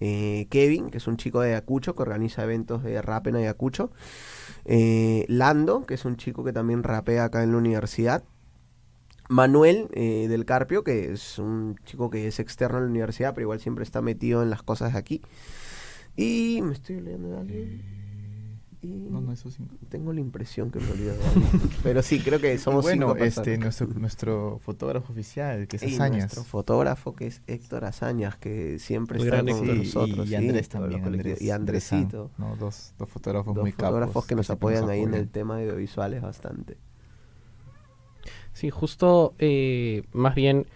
eh, 0.00 0.48
Kevin, 0.50 0.90
que 0.90 0.98
es 0.98 1.06
un 1.06 1.16
chico 1.16 1.40
de 1.40 1.50
Ayacucho 1.50 1.94
que 1.94 2.02
organiza 2.02 2.42
eventos 2.42 2.82
de 2.82 3.00
rap 3.00 3.28
en 3.28 3.36
Ayacucho, 3.36 3.92
eh, 4.64 5.24
Lando, 5.28 5.84
que 5.86 5.94
es 5.94 6.04
un 6.04 6.16
chico 6.16 6.42
que 6.42 6.52
también 6.52 6.82
rapea 6.82 7.24
acá 7.24 7.44
en 7.44 7.52
la 7.52 7.58
universidad, 7.58 8.24
Manuel 9.28 9.88
eh, 9.92 10.26
del 10.28 10.44
Carpio, 10.44 10.84
que 10.84 11.12
es 11.12 11.38
un 11.38 11.76
chico 11.84 12.10
que 12.10 12.26
es 12.28 12.38
externo 12.40 12.78
a 12.78 12.80
la 12.80 12.86
universidad, 12.86 13.34
pero 13.34 13.44
igual 13.46 13.60
siempre 13.60 13.84
está 13.84 14.02
metido 14.02 14.42
en 14.42 14.50
las 14.50 14.62
cosas 14.62 14.92
de 14.92 14.98
aquí. 14.98 15.22
Y 16.16 16.60
me 16.62 16.72
estoy 16.74 16.96
olvidando 16.96 17.28
de 17.30 17.38
alguien. 17.38 17.94
Y 18.82 18.88
No, 19.10 19.22
no, 19.22 19.32
eso 19.32 19.50
cinco. 19.50 19.74
tengo 19.88 20.12
la 20.12 20.20
impresión 20.20 20.70
que 20.70 20.78
me 20.78 20.90
olvidé 20.90 21.16
de 21.16 21.24
alguien. 21.24 21.50
pero 21.82 22.02
sí, 22.02 22.20
creo 22.20 22.38
que 22.38 22.58
somos 22.58 22.82
bueno, 22.82 23.12
cinco 23.12 23.24
este, 23.24 23.56
nuestro, 23.56 23.86
nuestro 23.88 24.58
fotógrafo 24.62 25.10
oficial, 25.12 25.66
que 25.68 25.76
es 25.76 25.82
Y 25.82 25.94
Azañas. 25.94 26.18
nuestro 26.34 26.44
fotógrafo 26.44 27.14
que 27.16 27.26
es 27.28 27.40
Héctor 27.46 27.86
Azañas, 27.86 28.36
que 28.36 28.78
siempre 28.78 29.18
Muy 29.18 29.26
está 29.28 29.36
grande 29.42 29.52
con 29.54 29.78
nosotros. 29.78 30.26
y, 30.26 30.28
sí, 30.28 30.34
Andrés 30.36 30.68
también. 30.68 31.02
Andrés, 31.02 31.40
y 31.40 31.50
Andresito. 31.50 32.30
Andrés 32.36 32.38
no, 32.38 32.56
dos, 32.56 32.94
dos 32.98 33.08
fotógrafos 33.08 33.54
Dos 33.54 33.62
muy 33.62 33.72
fotógrafos 33.72 34.12
capos. 34.12 34.26
que 34.26 34.34
nos 34.34 34.50
apoyan 34.50 34.90
ahí 34.90 35.00
en 35.00 35.14
el 35.14 35.30
tema 35.30 35.56
de 35.56 35.64
audiovisuales 35.64 36.20
bastante. 36.20 36.76
Sí, 38.54 38.70
justo, 38.70 39.34
eh, 39.38 40.04
más 40.12 40.34
bien, 40.34 40.66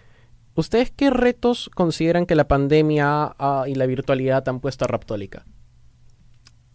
¿ustedes 0.55 0.90
qué 0.90 1.09
retos 1.11 1.70
consideran 1.74 2.26
que 2.26 2.35
la 2.35 2.46
pandemia 2.48 3.35
ah, 3.38 3.64
y 3.66 3.74
la 3.74 3.87
virtualidad 3.87 4.46
han 4.48 4.61
puesto 4.61 4.85
a 4.85 4.88
Raptólica? 4.88 5.46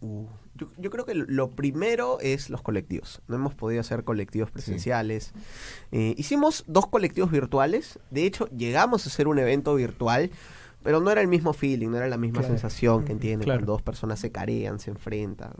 Uh, 0.00 0.26
yo, 0.54 0.68
yo 0.78 0.90
creo 0.90 1.04
que 1.04 1.14
lo- 1.14 1.50
primero 1.50 2.18
es 2.20 2.48
los 2.50 2.62
colectivos. 2.62 3.20
No 3.28 3.36
hemos 3.36 3.54
podido 3.54 3.80
hacer 3.80 4.04
colectivos 4.04 4.50
presenciales. 4.50 5.32
Eh, 5.92 6.14
hicimos 6.16 6.64
dos 6.66 6.86
colectivos 6.88 7.30
virtuales. 7.30 7.98
De 8.10 8.24
hecho, 8.26 8.46
llegamos 8.48 9.04
a 9.06 9.08
hacer 9.08 9.26
un 9.28 9.38
evento 9.38 9.74
virtual, 9.74 10.30
pero 10.82 11.00
no 11.00 11.10
era 11.10 11.20
el 11.20 11.28
mismo 11.28 11.52
feeling, 11.54 11.88
no 11.88 11.96
era 11.96 12.08
la 12.08 12.18
misma 12.18 12.40
Claro. 12.40 12.54
sensación 12.54 13.04
que 13.04 13.12
entienden 13.12 13.44
claro. 13.46 13.60
cuando 13.60 13.72
dos 13.72 13.82
personas 13.82 14.20
se 14.20 14.30
carean, 14.30 14.78
se 14.78 14.90
enfrentan. 14.90 15.52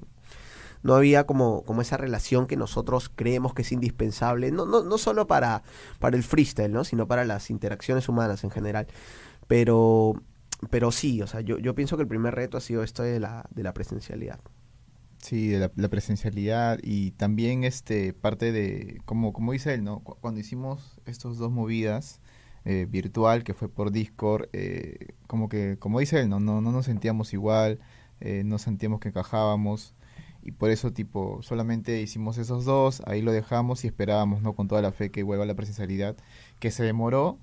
No 0.85 0.95
había 0.97 1.27
como, 1.27 1.65
como 1.65 1.83
esa 1.83 1.99
relación 1.99 2.47
que 2.47 2.57
nosotros 2.59 3.11
creemos 3.15 3.55
que 3.55 3.63
es 3.63 3.73
indispensable, 3.73 4.53
no, 4.53 4.67
no, 4.67 4.85
no 4.85 4.99
solo 4.99 5.27
para, 5.27 5.65
para 6.01 6.17
el 6.17 6.25
freestyle, 6.25 6.73
¿no? 6.73 6.85
sino 6.85 7.09
para 7.09 7.25
las 7.27 7.51
interacciones 7.51 8.09
humanas 8.09 8.45
en 8.45 8.51
general. 8.53 8.89
Pero, 9.49 10.15
pero 10.71 10.93
sí, 10.93 11.23
o 11.23 11.27
sea, 11.27 11.41
yo, 11.43 11.59
yo 11.59 11.75
pienso 11.75 11.97
que 11.97 12.03
el 12.03 12.09
primer 12.09 12.35
reto 12.35 12.57
ha 12.59 12.61
sido 12.61 12.83
esto 12.83 13.03
de 13.03 13.21
la, 13.21 13.47
de 13.55 13.63
la 13.65 13.75
presencialidad. 13.75 14.41
Sí, 15.19 15.49
de 15.49 15.59
la, 15.77 15.89
presencialidad 15.89 16.79
y 16.83 17.13
también 17.13 17.65
este 17.65 18.13
parte 18.13 18.53
de, 18.53 19.01
como, 19.07 19.33
como 19.33 19.53
dice 19.53 19.73
él, 19.75 19.83
¿no? 19.85 20.01
Cu- 20.01 20.17
Cuando 20.21 20.41
hicimos 20.41 21.01
estos 21.07 21.39
dos 21.39 21.51
movidas 21.51 22.21
eh, 22.67 22.87
virtual, 22.91 23.43
que 23.43 23.55
fue 23.55 23.71
por 23.71 23.91
Discord, 23.91 24.49
eh, 24.53 25.15
como 25.27 25.49
que, 25.49 25.79
como 25.79 26.01
dice 26.01 26.21
él, 26.21 26.29
no, 26.29 26.41
no, 26.41 26.61
no 26.61 26.73
nos 26.73 26.85
sentíamos 26.87 27.33
igual, 27.33 27.81
eh, 28.21 28.43
no 28.45 28.59
sentíamos 28.59 29.01
que 29.01 29.09
encajábamos 29.09 29.95
y 30.45 30.53
por 30.53 30.71
eso 30.71 30.93
tipo 30.93 31.43
solamente 31.43 32.01
hicimos 32.03 32.39
esos 32.39 32.65
dos, 32.65 33.03
ahí 33.07 33.23
lo 33.23 33.33
dejamos 33.33 33.85
y 33.85 33.89
esperábamos, 33.89 34.43
¿no? 34.43 34.55
Con 34.55 34.69
toda 34.69 34.83
la 34.83 34.93
fe 34.93 35.11
que 35.11 35.23
vuelva 35.25 35.47
la 35.47 35.55
presencialidad, 35.55 36.17
que 36.61 36.71
se 36.71 36.85
demoró, 36.85 37.39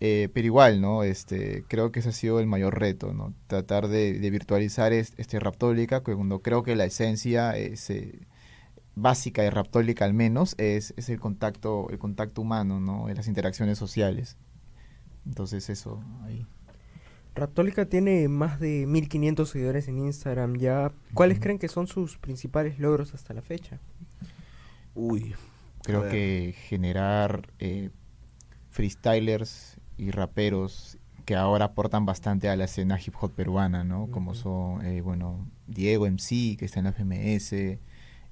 eh, 0.00 0.28
pero 0.34 0.46
igual, 0.46 0.80
¿no? 0.80 1.02
Este, 1.04 1.64
creo 1.68 1.92
que 1.92 2.00
ese 2.00 2.10
ha 2.10 2.12
sido 2.12 2.40
el 2.40 2.46
mayor 2.46 2.78
reto, 2.78 3.12
¿no? 3.14 3.34
Tratar 3.48 3.88
de, 3.88 4.12
virtualizar 4.30 4.92
es- 4.92 5.14
este 5.18 5.40
Raptólica, 5.40 6.02
cuando 6.02 6.40
creo 6.42 6.62
que 6.62 6.76
la 6.76 6.84
esencia 6.86 7.56
es, 7.56 7.90
básica 8.94 9.42
de 9.42 9.50
Raptólica 9.50 10.04
al 10.04 10.14
menos 10.14 10.54
es, 10.58 10.92
es 10.96 11.08
el 11.08 11.20
contacto, 11.20 11.88
el 11.90 11.98
contacto 11.98 12.42
humano, 12.42 12.80
¿no? 12.80 13.08
Las 13.08 13.28
interacciones 13.28 13.78
sociales. 13.78 14.36
Entonces 15.26 15.70
eso, 15.70 16.02
ahí. 16.24 16.46
Raptólica 17.38 17.86
tiene 17.86 18.28
más 18.28 18.60
de 18.60 18.86
1500 18.86 19.48
seguidores 19.48 19.88
en 19.88 19.98
Instagram 19.98 20.56
ya. 20.56 20.92
¿Cuáles 21.14 21.40
creen 21.40 21.58
que 21.58 21.68
son 21.68 21.86
sus 21.86 22.18
principales 22.18 22.78
logros 22.78 23.14
hasta 23.14 23.34
la 23.34 23.42
fecha? 23.42 23.78
Uy, 24.94 25.34
Creo 25.88 26.08
que 26.08 26.54
generar 26.68 27.48
eh, 27.58 27.90
freestylers 28.70 29.78
y 29.96 30.10
raperos 30.10 30.98
que 31.24 31.34
ahora 31.34 31.66
aportan 31.66 32.04
bastante 32.06 32.48
a 32.48 32.56
la 32.56 32.64
escena 32.64 32.98
hip 33.04 33.14
hop 33.20 33.32
peruana, 33.32 33.84
¿no? 33.84 34.10
Como 34.10 34.34
son, 34.34 34.84
eh, 34.84 35.00
bueno, 35.00 35.46
Diego 35.66 36.06
MC, 36.06 36.56
que 36.58 36.64
está 36.64 36.80
en 36.80 36.84
la 36.84 36.92
FMS, 36.92 37.78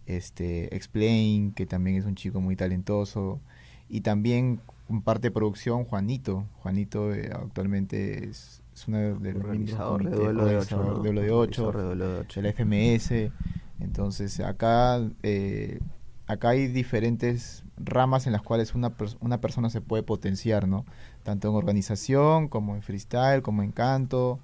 este, 0.06 0.74
Explain, 0.74 1.52
que 1.52 1.66
también 1.66 1.96
es 1.96 2.04
un 2.04 2.14
chico 2.14 2.40
muy 2.40 2.56
talentoso, 2.56 3.40
y 3.88 4.00
también 4.00 4.60
en 4.88 5.02
parte 5.02 5.28
de 5.28 5.30
producción, 5.30 5.84
Juanito. 5.84 6.46
Juanito 6.62 7.14
eh, 7.14 7.30
actualmente 7.32 8.28
es, 8.28 8.62
es 8.76 8.86
uno 8.88 8.98
de 8.98 9.08
los 9.10 9.20
miembros 9.20 9.44
organizador 9.46 10.04
de 10.04 10.10
duelo 10.16 10.44
de 10.44 10.56
ocho. 10.58 10.76
organizador 10.76 10.86
¿no? 10.86 11.02
de 11.02 11.02
Duelo 11.08 11.20
de 11.22 11.30
Ocho, 11.30 11.66
Organizador 11.68 12.26
de 12.26 12.42
la 12.42 12.48
FMS. 12.50 13.32
Entonces, 13.80 14.40
acá, 14.40 15.00
eh, 15.22 15.80
acá 16.26 16.50
hay 16.50 16.66
diferentes 16.68 17.64
ramas 17.78 18.26
en 18.26 18.32
las 18.34 18.42
cuales 18.42 18.74
una, 18.74 18.96
pers- 18.96 19.16
una 19.20 19.40
persona 19.40 19.70
se 19.70 19.80
puede 19.80 20.02
potenciar, 20.02 20.68
¿no? 20.68 20.84
Tanto 21.22 21.48
en 21.48 21.54
organización, 21.54 22.48
como 22.48 22.74
en 22.74 22.82
freestyle, 22.82 23.40
como 23.42 23.62
en 23.62 23.72
canto. 23.72 24.40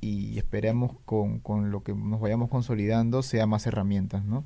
Y 0.00 0.36
esperemos 0.38 0.96
con, 1.04 1.38
con 1.38 1.70
lo 1.70 1.82
que 1.84 1.94
nos 1.94 2.20
vayamos 2.20 2.48
consolidando 2.48 3.22
sea 3.22 3.46
más 3.46 3.66
herramientas, 3.66 4.24
¿no? 4.24 4.44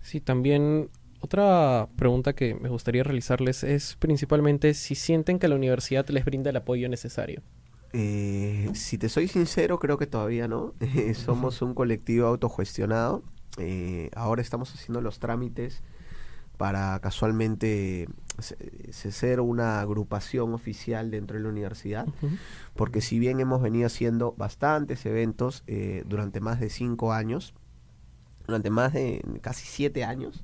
Sí, 0.00 0.20
también 0.20 0.88
otra 1.20 1.88
pregunta 1.96 2.34
que 2.34 2.54
me 2.54 2.68
gustaría 2.68 3.02
realizarles 3.02 3.64
es 3.64 3.96
principalmente 3.96 4.74
si 4.74 4.94
sienten 4.94 5.38
que 5.38 5.48
la 5.48 5.54
universidad 5.56 6.06
les 6.08 6.24
brinda 6.24 6.50
el 6.50 6.56
apoyo 6.56 6.88
necesario. 6.88 7.42
Eh, 7.92 8.70
si 8.74 8.98
te 8.98 9.08
soy 9.08 9.28
sincero, 9.28 9.78
creo 9.78 9.96
que 9.98 10.06
todavía 10.06 10.46
no. 10.48 10.74
Eh, 10.80 11.14
Somos 11.14 11.62
un 11.62 11.74
colectivo 11.74 12.26
autogestionado. 12.26 13.22
Eh, 13.58 14.10
ahora 14.14 14.42
estamos 14.42 14.72
haciendo 14.74 15.00
los 15.00 15.18
trámites 15.18 15.82
para 16.56 16.98
casualmente 17.00 18.08
se- 18.38 18.92
se- 18.92 19.12
ser 19.12 19.40
una 19.40 19.80
agrupación 19.80 20.52
oficial 20.54 21.10
dentro 21.10 21.36
de 21.38 21.42
la 21.44 21.48
universidad. 21.48 22.06
Porque 22.76 23.00
si 23.00 23.18
bien 23.18 23.40
hemos 23.40 23.62
venido 23.62 23.86
haciendo 23.86 24.34
bastantes 24.36 25.06
eventos 25.06 25.62
eh, 25.66 26.02
durante 26.06 26.40
más 26.40 26.60
de 26.60 26.68
cinco 26.70 27.12
años, 27.12 27.54
durante 28.46 28.70
más 28.70 28.92
de 28.92 29.22
casi 29.40 29.66
siete 29.66 30.04
años, 30.04 30.42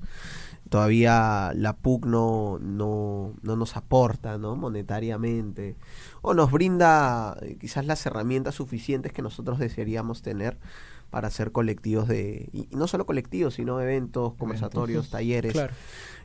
todavía 0.68 1.52
la 1.54 1.76
PUC 1.76 2.06
no, 2.06 2.58
no, 2.60 3.32
no 3.42 3.56
nos 3.56 3.76
aporta 3.76 4.38
¿no? 4.38 4.56
monetariamente 4.56 5.76
o 6.22 6.34
nos 6.34 6.50
brinda 6.50 7.36
eh, 7.42 7.56
quizás 7.60 7.86
las 7.86 8.04
herramientas 8.06 8.54
suficientes 8.56 9.12
que 9.12 9.22
nosotros 9.22 9.58
desearíamos 9.58 10.22
tener 10.22 10.58
para 11.10 11.28
hacer 11.28 11.52
colectivos 11.52 12.08
de, 12.08 12.48
y 12.52 12.66
no 12.74 12.88
solo 12.88 13.06
colectivos, 13.06 13.54
sino 13.54 13.80
eventos, 13.80 14.34
conversatorios, 14.34 15.10
talleres, 15.10 15.52
Claro. 15.52 15.72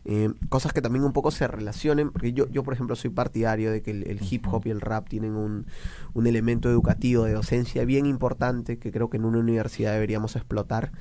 eh, 0.05 0.31
cosas 0.49 0.73
que 0.73 0.81
también 0.81 1.03
un 1.05 1.13
poco 1.13 1.29
se 1.29 1.47
relacionen, 1.47 2.09
porque 2.09 2.33
yo, 2.33 2.47
yo 2.49 2.63
por 2.63 2.73
ejemplo 2.73 2.95
soy 2.95 3.11
partidario 3.11 3.71
de 3.71 3.83
que 3.83 3.91
el, 3.91 4.07
el 4.07 4.19
hip 4.27 4.47
hop 4.51 4.63
y 4.65 4.71
el 4.71 4.81
rap 4.81 5.07
tienen 5.07 5.35
un, 5.35 5.67
un 6.15 6.25
elemento 6.25 6.69
educativo 6.71 7.25
de 7.25 7.33
docencia 7.33 7.85
bien 7.85 8.07
importante 8.07 8.79
que 8.79 8.91
creo 8.91 9.11
que 9.11 9.17
en 9.17 9.25
una 9.25 9.37
universidad 9.37 9.93
deberíamos 9.93 10.35
explotar 10.35 10.91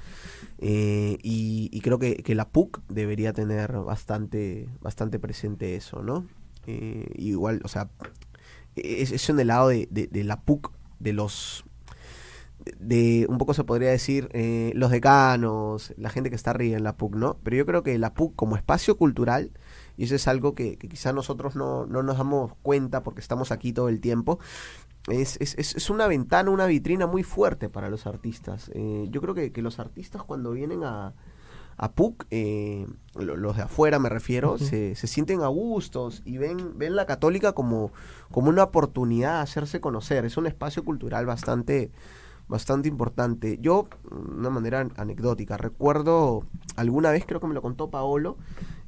eh, 0.58 1.18
y, 1.22 1.70
y 1.72 1.80
creo 1.80 1.98
que, 1.98 2.22
la 2.34 2.48
PUC 2.48 2.80
debería 2.88 3.32
tener 3.32 3.72
bastante, 3.78 4.68
bastante 4.80 5.18
presente 5.18 5.76
eso, 5.76 6.02
¿no? 6.02 6.26
Eh, 6.66 7.06
igual, 7.16 7.60
o 7.64 7.68
sea, 7.68 7.88
es, 8.76 9.12
es 9.12 9.28
en 9.30 9.40
lado 9.48 9.68
de, 9.68 9.88
de- 9.90 10.08
de 10.08 10.24
la 10.24 10.40
PUC, 10.42 10.72
de 11.00 11.12
los 11.12 11.64
de 12.78 13.24
un 13.28 13.38
poco 13.38 13.54
se 13.54 13.64
podría 13.64 13.90
decir 13.90 14.28
eh, 14.32 14.72
los 14.74 14.90
decanos, 14.90 15.94
la 15.96 16.10
gente 16.10 16.28
que 16.28 16.36
está 16.36 16.50
arriba 16.50 16.76
en 16.76 16.84
la 16.84 16.96
PUC, 16.96 17.14
¿no? 17.14 17.38
Pero 17.42 17.56
yo 17.56 17.64
creo 17.66 17.82
que 17.82 17.96
la 17.98 18.14
PUC 18.14 18.34
como 18.36 18.56
espacio 18.56 18.96
cultural, 18.96 19.52
y 19.96 20.04
eso 20.04 20.14
es 20.16 20.28
algo 20.28 20.54
que, 20.54 20.76
que 20.76 20.88
quizá 20.88 21.12
nosotros 21.12 21.56
no, 21.56 21.86
no 21.86 22.02
nos 22.02 22.18
damos 22.18 22.52
cuenta 22.62 23.02
porque 23.02 23.20
estamos 23.20 23.52
aquí 23.52 23.72
todo 23.72 23.88
el 23.88 24.00
tiempo, 24.00 24.38
es, 25.10 25.36
es, 25.40 25.54
es, 25.58 25.74
es 25.76 25.90
una 25.90 26.06
ventana, 26.06 26.50
una 26.50 26.66
vitrina 26.66 27.06
muy 27.06 27.22
fuerte 27.22 27.68
para 27.68 27.88
los 27.90 28.06
artistas. 28.06 28.70
Eh, 28.74 29.06
yo 29.10 29.20
creo 29.20 29.34
que, 29.34 29.52
que 29.52 29.62
los 29.62 29.78
artistas 29.78 30.22
cuando 30.22 30.52
vienen 30.52 30.84
a, 30.84 31.14
a 31.76 31.92
PUC, 31.92 32.26
eh, 32.30 32.86
lo- 33.14 33.36
los 33.36 33.56
de 33.56 33.62
afuera 33.62 33.98
me 33.98 34.08
refiero, 34.08 34.58
se, 34.58 34.94
se 34.94 35.06
sienten 35.06 35.42
a 35.42 35.46
gustos 35.48 36.22
y 36.24 36.38
ven, 36.38 36.76
ven 36.76 36.96
la 36.96 37.06
católica 37.06 37.52
como, 37.52 37.92
como 38.30 38.48
una 38.48 38.64
oportunidad 38.64 39.36
de 39.36 39.42
hacerse 39.42 39.80
conocer. 39.80 40.24
Es 40.24 40.36
un 40.36 40.46
espacio 40.46 40.84
cultural 40.84 41.24
bastante, 41.26 41.90
bastante 42.48 42.88
importante. 42.88 43.58
Yo, 43.60 43.88
de 44.10 44.16
una 44.40 44.50
manera 44.50 44.80
an- 44.80 44.92
anecdótica, 44.96 45.56
recuerdo 45.56 46.44
alguna 46.76 47.10
vez, 47.10 47.24
creo 47.26 47.40
que 47.40 47.46
me 47.46 47.54
lo 47.54 47.62
contó 47.62 47.90
Paolo, 47.90 48.36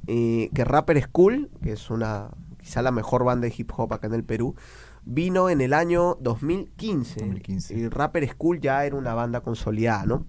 eh, 0.07 0.49
que 0.53 0.65
Rapper 0.65 1.01
School, 1.01 1.49
que 1.63 1.71
es 1.73 1.89
una 1.89 2.29
quizá 2.59 2.81
la 2.83 2.91
mejor 2.91 3.23
banda 3.23 3.47
de 3.47 3.53
hip 3.57 3.71
hop 3.75 3.91
acá 3.93 4.05
en 4.07 4.13
el 4.13 4.23
Perú, 4.23 4.55
vino 5.03 5.49
en 5.49 5.61
el 5.61 5.73
año 5.73 6.17
2015. 6.21 7.19
2015. 7.19 7.73
Y 7.73 7.89
Rapper 7.89 8.29
School 8.29 8.59
ya 8.59 8.85
era 8.85 8.95
una 8.95 9.13
banda 9.13 9.41
consolidada, 9.41 10.05
¿no? 10.05 10.25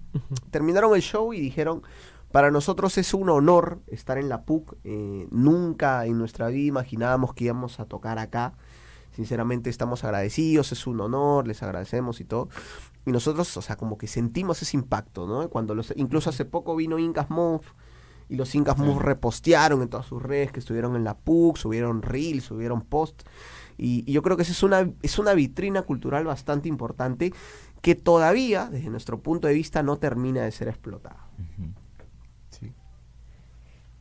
Terminaron 0.51 0.95
el 0.95 1.01
show 1.01 1.33
y 1.33 1.39
dijeron, 1.39 1.83
para 2.31 2.49
nosotros 2.49 2.97
es 2.97 3.13
un 3.13 3.29
honor 3.29 3.81
estar 3.87 4.17
en 4.17 4.29
la 4.29 4.43
PUC. 4.43 4.75
eh, 4.83 5.27
nunca 5.29 6.05
en 6.05 6.17
nuestra 6.17 6.47
vida 6.47 6.67
imaginábamos 6.67 7.33
que 7.33 7.45
íbamos 7.45 7.79
a 7.79 7.85
tocar 7.85 8.17
acá. 8.17 8.55
Sinceramente 9.15 9.69
estamos 9.69 10.03
agradecidos, 10.03 10.71
es 10.71 10.87
un 10.87 10.99
honor, 10.99 11.47
les 11.47 11.61
agradecemos 11.61 12.19
y 12.19 12.25
todo. 12.25 12.49
Y 13.05 13.11
nosotros, 13.11 13.55
o 13.57 13.61
sea, 13.61 13.75
como 13.75 13.99
que 13.99 14.07
sentimos 14.07 14.61
ese 14.63 14.75
impacto, 14.75 15.27
¿no? 15.27 15.47
Cuando 15.49 15.75
los, 15.75 15.93
incluso 15.95 16.31
hace 16.31 16.45
poco 16.45 16.75
vino 16.75 16.97
Incas 16.97 17.29
Move 17.29 17.61
y 18.29 18.35
los 18.35 18.55
Incas 18.55 18.79
Move 18.79 19.03
repostearon 19.03 19.83
en 19.83 19.89
todas 19.89 20.07
sus 20.07 20.23
redes 20.23 20.51
que 20.51 20.59
estuvieron 20.59 20.95
en 20.95 21.03
la 21.03 21.15
PUC, 21.15 21.57
subieron 21.57 22.01
reels, 22.01 22.45
subieron 22.45 22.81
post. 22.81 23.21
Y, 23.77 24.03
y 24.05 24.13
yo 24.13 24.21
creo 24.21 24.37
que 24.37 24.43
esa 24.43 24.51
es 24.51 24.63
una, 24.63 24.91
es 25.01 25.19
una 25.19 25.33
vitrina 25.33 25.83
cultural 25.83 26.25
bastante 26.25 26.69
importante 26.69 27.33
que 27.81 27.95
todavía, 27.95 28.69
desde 28.69 28.89
nuestro 28.89 29.21
punto 29.21 29.47
de 29.47 29.53
vista, 29.53 29.83
no 29.83 29.97
termina 29.97 30.43
de 30.43 30.51
ser 30.51 30.69
explotada. 30.69 31.27
Sí. 32.49 32.71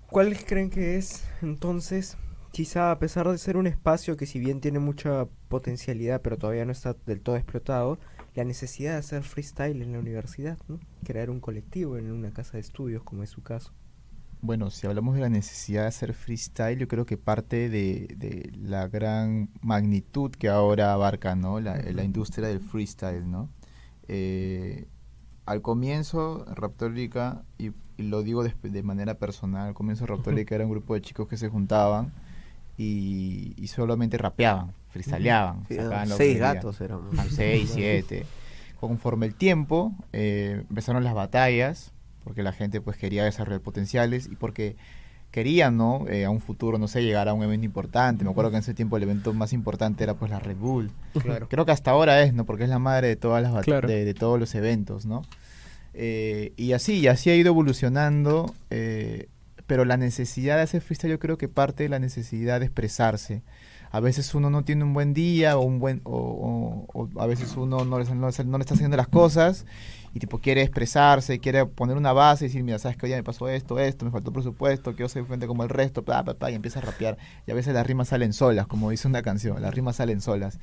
¿Cuáles 0.08 0.44
creen 0.44 0.70
que 0.70 0.96
es 0.96 1.24
entonces, 1.42 2.16
quizá 2.52 2.92
a 2.92 2.98
pesar 3.00 3.28
de 3.28 3.38
ser 3.38 3.56
un 3.56 3.66
espacio 3.66 4.16
que 4.16 4.26
si 4.26 4.38
bien 4.38 4.60
tiene 4.60 4.78
mucha 4.78 5.26
potencialidad 5.48 6.22
pero 6.22 6.38
todavía 6.38 6.64
no 6.64 6.72
está 6.72 6.94
del 7.06 7.20
todo 7.22 7.36
explotado, 7.36 7.98
la 8.34 8.44
necesidad 8.44 8.92
de 8.92 8.98
hacer 8.98 9.24
freestyle 9.24 9.82
en 9.82 9.92
la 9.92 9.98
universidad, 9.98 10.58
¿no? 10.68 10.78
Crear 11.04 11.28
un 11.28 11.40
colectivo 11.40 11.96
en 11.98 12.10
una 12.12 12.30
casa 12.30 12.52
de 12.52 12.60
estudios 12.60 13.02
como 13.02 13.22
es 13.22 13.30
su 13.30 13.42
caso. 13.42 13.72
Bueno, 14.42 14.70
si 14.70 14.88
hablamos 14.88 15.14
de 15.14 15.20
la 15.20 15.28
necesidad 15.28 15.82
de 15.82 15.88
hacer 15.88 16.14
freestyle, 16.14 16.76
yo 16.76 16.88
creo 16.88 17.06
que 17.06 17.16
parte 17.16 17.68
de, 17.68 18.08
de 18.16 18.50
la 18.58 18.88
gran 18.88 19.50
magnitud 19.60 20.32
que 20.32 20.48
ahora 20.48 20.92
abarca 20.92 21.36
¿no? 21.36 21.60
la, 21.60 21.76
la 21.76 22.02
industria 22.02 22.48
del 22.48 22.58
freestyle, 22.58 23.30
¿no? 23.30 23.48
Eh, 24.08 24.88
al 25.46 25.62
comienzo, 25.62 26.44
Raptólica, 26.54 27.44
y, 27.56 27.70
y 27.96 28.02
lo 28.02 28.24
digo 28.24 28.42
de, 28.42 28.52
de 28.62 28.82
manera 28.82 29.14
personal, 29.14 29.68
al 29.68 29.74
comienzo 29.74 30.06
Raptólica 30.06 30.56
era 30.56 30.64
un 30.64 30.72
grupo 30.72 30.94
de 30.94 31.02
chicos 31.02 31.28
que 31.28 31.36
se 31.36 31.48
juntaban 31.48 32.12
y, 32.76 33.54
y 33.56 33.68
solamente 33.68 34.18
rapeaban, 34.18 34.72
freestyleaban. 34.88 35.64
Sí, 35.68 35.76
sacaban 35.76 36.08
lo 36.08 36.16
que 36.16 36.24
seis 36.24 36.38
gatos 36.40 36.80
a 36.80 37.24
6, 37.30 37.70
7. 37.74 38.26
Conforme 38.80 39.26
el 39.26 39.34
tiempo, 39.36 39.92
eh, 40.12 40.64
empezaron 40.68 41.04
las 41.04 41.14
batallas, 41.14 41.92
porque 42.24 42.42
la 42.42 42.52
gente 42.52 42.80
pues 42.80 42.96
quería 42.96 43.24
desarrollar 43.24 43.60
potenciales 43.60 44.26
y 44.30 44.36
porque 44.36 44.76
querían, 45.30 45.76
¿no? 45.78 46.06
Eh, 46.08 46.24
a 46.26 46.30
un 46.30 46.40
futuro, 46.40 46.76
no 46.78 46.88
sé, 46.88 47.02
llegar 47.02 47.28
a 47.28 47.32
un 47.34 47.42
evento 47.42 47.64
importante. 47.64 48.22
Me 48.24 48.30
acuerdo 48.30 48.50
que 48.50 48.56
en 48.58 48.62
ese 48.62 48.74
tiempo 48.74 48.96
el 48.98 49.04
evento 49.04 49.32
más 49.32 49.52
importante 49.54 50.04
era 50.04 50.14
pues 50.14 50.30
la 50.30 50.38
Red 50.38 50.56
Bull. 50.56 50.90
Claro. 51.22 51.48
Creo 51.48 51.64
que 51.64 51.72
hasta 51.72 51.90
ahora 51.90 52.22
es, 52.22 52.34
¿no? 52.34 52.44
Porque 52.44 52.64
es 52.64 52.68
la 52.70 52.78
madre 52.78 53.08
de 53.08 53.16
todas 53.16 53.42
las 53.42 53.64
Claro. 53.64 53.88
de, 53.88 54.04
de 54.04 54.14
todos 54.14 54.38
los 54.38 54.54
eventos, 54.54 55.06
¿no? 55.06 55.22
Eh, 55.94 56.52
y 56.56 56.72
así, 56.72 56.94
y 56.98 57.06
así 57.06 57.30
ha 57.30 57.36
ido 57.36 57.48
evolucionando, 57.48 58.54
eh, 58.70 59.28
pero 59.66 59.84
la 59.84 59.96
necesidad 59.96 60.56
de 60.56 60.62
hacer 60.62 60.82
freestyle 60.82 61.12
yo 61.12 61.18
creo 61.18 61.38
que 61.38 61.48
parte 61.48 61.82
de 61.84 61.88
la 61.88 61.98
necesidad 61.98 62.60
de 62.60 62.66
expresarse. 62.66 63.42
A 63.90 64.00
veces 64.00 64.34
uno 64.34 64.48
no 64.48 64.64
tiene 64.64 64.84
un 64.84 64.94
buen 64.94 65.12
día 65.12 65.56
o 65.58 65.62
un 65.62 65.78
buen 65.78 66.00
o, 66.04 66.86
o- 66.94 67.08
o 67.14 67.20
a 67.20 67.26
veces 67.26 67.54
uno 67.56 67.84
no, 67.84 67.98
no 68.04 68.28
le 68.28 68.62
está 68.62 68.74
haciendo 68.74 68.96
las 68.96 69.08
cosas 69.08 69.66
y 70.14 70.20
tipo 70.20 70.38
quiere 70.38 70.62
expresarse, 70.62 71.38
quiere 71.38 71.64
poner 71.66 71.96
una 71.96 72.12
base 72.12 72.44
y 72.44 72.48
decir, 72.48 72.62
mira, 72.62 72.78
sabes 72.78 72.96
que 72.96 73.06
hoy 73.06 73.10
día 73.10 73.16
me 73.16 73.22
pasó 73.22 73.48
esto, 73.48 73.78
esto, 73.78 74.04
me 74.04 74.10
faltó 74.10 74.32
presupuesto, 74.32 74.94
quiero 74.94 75.08
ser 75.08 75.24
frente 75.24 75.46
como 75.46 75.62
el 75.62 75.68
resto, 75.68 76.02
bla, 76.02 76.22
bla, 76.22 76.34
bla, 76.34 76.50
y 76.50 76.54
empieza 76.54 76.80
a 76.80 76.82
rapear. 76.82 77.16
Y 77.46 77.50
a 77.50 77.54
veces 77.54 77.72
las 77.72 77.86
rimas 77.86 78.08
salen 78.08 78.32
solas, 78.32 78.66
como 78.66 78.90
dice 78.90 79.08
una 79.08 79.22
canción, 79.22 79.60
las 79.62 79.74
rimas 79.74 79.96
salen 79.96 80.20
solas. 80.20 80.58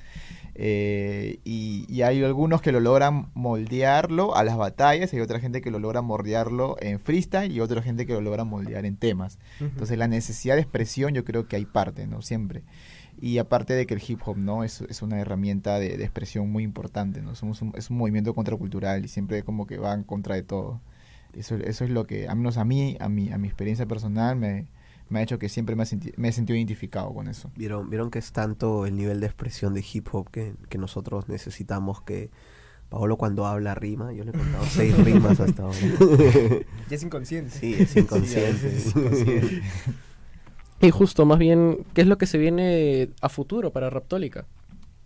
Eh, 0.55 1.39
y, 1.43 1.85
y 1.89 2.03
hay 2.03 2.23
algunos 2.23 2.61
que 2.61 2.71
lo 2.71 2.79
logran 2.79 3.29
moldearlo 3.33 4.35
a 4.35 4.43
las 4.43 4.57
batallas, 4.57 5.13
y 5.13 5.15
hay 5.15 5.21
otra 5.21 5.39
gente 5.39 5.61
que 5.61 5.71
lo 5.71 5.79
logra 5.79 6.01
moldearlo 6.01 6.75
en 6.79 6.99
freestyle 6.99 7.51
y 7.51 7.59
otra 7.59 7.81
gente 7.81 8.05
que 8.05 8.13
lo 8.13 8.21
logra 8.21 8.43
moldear 8.43 8.85
en 8.85 8.97
temas. 8.97 9.39
Entonces 9.59 9.97
la 9.97 10.07
necesidad 10.07 10.55
de 10.55 10.61
expresión 10.61 11.13
yo 11.13 11.25
creo 11.25 11.47
que 11.47 11.55
hay 11.55 11.65
parte, 11.65 12.07
¿no? 12.07 12.21
Siempre. 12.21 12.63
Y 13.21 13.37
aparte 13.37 13.73
de 13.73 13.85
que 13.85 13.93
el 13.93 14.01
hip 14.05 14.21
hop, 14.25 14.37
¿no? 14.37 14.63
Es, 14.63 14.81
es 14.81 15.01
una 15.01 15.19
herramienta 15.19 15.77
de, 15.77 15.97
de 15.97 16.03
expresión 16.03 16.49
muy 16.49 16.63
importante, 16.63 17.21
¿no? 17.21 17.35
Somos 17.35 17.61
un, 17.61 17.73
es 17.75 17.89
un 17.89 17.97
movimiento 17.97 18.33
contracultural 18.33 19.03
y 19.03 19.07
siempre 19.09 19.43
como 19.43 19.67
que 19.67 19.77
va 19.77 19.93
en 19.93 20.03
contra 20.03 20.35
de 20.35 20.43
todo. 20.43 20.81
Eso, 21.33 21.55
eso 21.55 21.83
es 21.83 21.89
lo 21.89 22.07
que, 22.07 22.27
al 22.27 22.37
menos 22.37 22.57
a 22.57 22.65
mí, 22.65 22.97
a 22.99 23.09
mi, 23.09 23.31
a 23.31 23.37
mi 23.37 23.47
experiencia 23.47 23.85
personal, 23.85 24.35
me, 24.35 24.67
me 25.09 25.19
ha 25.19 25.21
hecho 25.23 25.37
que 25.37 25.49
siempre 25.49 25.75
me, 25.75 25.83
me 26.17 26.27
he 26.29 26.31
sentido 26.31 26.55
identificado 26.55 27.13
con 27.13 27.27
eso. 27.27 27.51
¿Vieron, 27.55 27.89
vieron 27.89 28.09
que 28.09 28.19
es 28.19 28.31
tanto 28.31 28.85
el 28.85 28.95
nivel 28.95 29.19
de 29.19 29.27
expresión 29.27 29.73
de 29.73 29.83
hip 29.91 30.07
hop 30.11 30.29
que, 30.31 30.55
que 30.69 30.77
nosotros 30.77 31.27
necesitamos 31.27 32.01
que 32.01 32.31
Paolo 32.89 33.17
cuando 33.17 33.45
habla 33.45 33.75
rima, 33.75 34.11
yo 34.13 34.23
le 34.23 34.31
he 34.31 34.33
contado 34.33 34.65
seis 34.69 34.97
rimas 35.03 35.39
hasta 35.39 35.63
ahora. 35.63 35.77
Ya 36.89 36.95
es 36.95 37.03
inconsciente. 37.03 37.51
sí, 37.51 37.75
es 37.77 37.95
inconsciente. 37.95 39.61
Y 40.81 40.91
justo, 40.91 41.25
más 41.25 41.39
bien, 41.39 41.85
¿qué 41.93 42.01
es 42.01 42.07
lo 42.07 42.17
que 42.17 42.25
se 42.25 42.37
viene 42.37 43.09
a 43.21 43.29
futuro 43.29 43.71
para 43.71 43.89
Raptólica? 43.89 44.45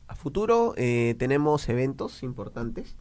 A 0.07 0.15
futuro 0.15 0.75
eh, 0.77 1.15
tenemos 1.17 1.67
eventos 1.67 2.21
importantes. 2.21 2.95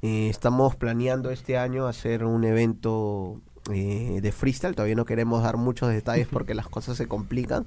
Eh, 0.00 0.28
estamos 0.30 0.76
planeando 0.76 1.30
este 1.30 1.58
año 1.58 1.86
hacer 1.86 2.24
un 2.24 2.44
evento 2.44 3.42
eh, 3.72 4.20
de 4.22 4.32
freestyle. 4.32 4.74
Todavía 4.74 4.94
no 4.94 5.04
queremos 5.04 5.42
dar 5.42 5.56
muchos 5.56 5.88
detalles 5.90 6.26
porque 6.32 6.54
las 6.54 6.68
cosas 6.68 6.96
se 6.96 7.06
complican. 7.06 7.66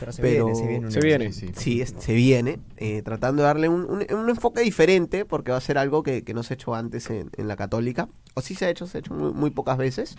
Pero 0.00 0.12
se 0.12 0.22
Pero- 0.22 0.46
viene, 0.46 0.60
se 0.60 0.66
viene. 0.68 0.90
Se 0.90 1.00
viene. 1.00 1.32
Sí, 1.32 1.50
Sí, 1.56 1.80
es- 1.80 1.94
se 1.98 2.12
viene. 2.14 2.58
eh, 2.76 3.02
tratando 3.02 3.42
de 3.42 3.46
darle 3.48 3.68
un, 3.68 3.82
un- 3.82 4.06
un 4.14 4.30
enfoque 4.30 4.60
diferente 4.62 5.24
porque 5.24 5.50
va 5.52 5.58
a 5.58 5.60
ser 5.60 5.78
algo 5.78 6.02
que, 6.02 6.24
que 6.24 6.34
no 6.34 6.42
se 6.42 6.54
ha 6.54 6.56
hecho 6.56 6.74
antes 6.74 7.08
en, 7.10 7.30
en 7.36 7.48
la 7.48 7.56
católica. 7.56 8.08
O 8.34 8.40
sí 8.40 8.54
se 8.54 8.66
ha 8.66 8.70
hecho, 8.70 8.86
se 8.86 8.98
ha 8.98 9.00
hecho 9.00 9.14
muy, 9.14 9.32
muy 9.32 9.50
pocas 9.50 9.76
veces. 9.78 10.16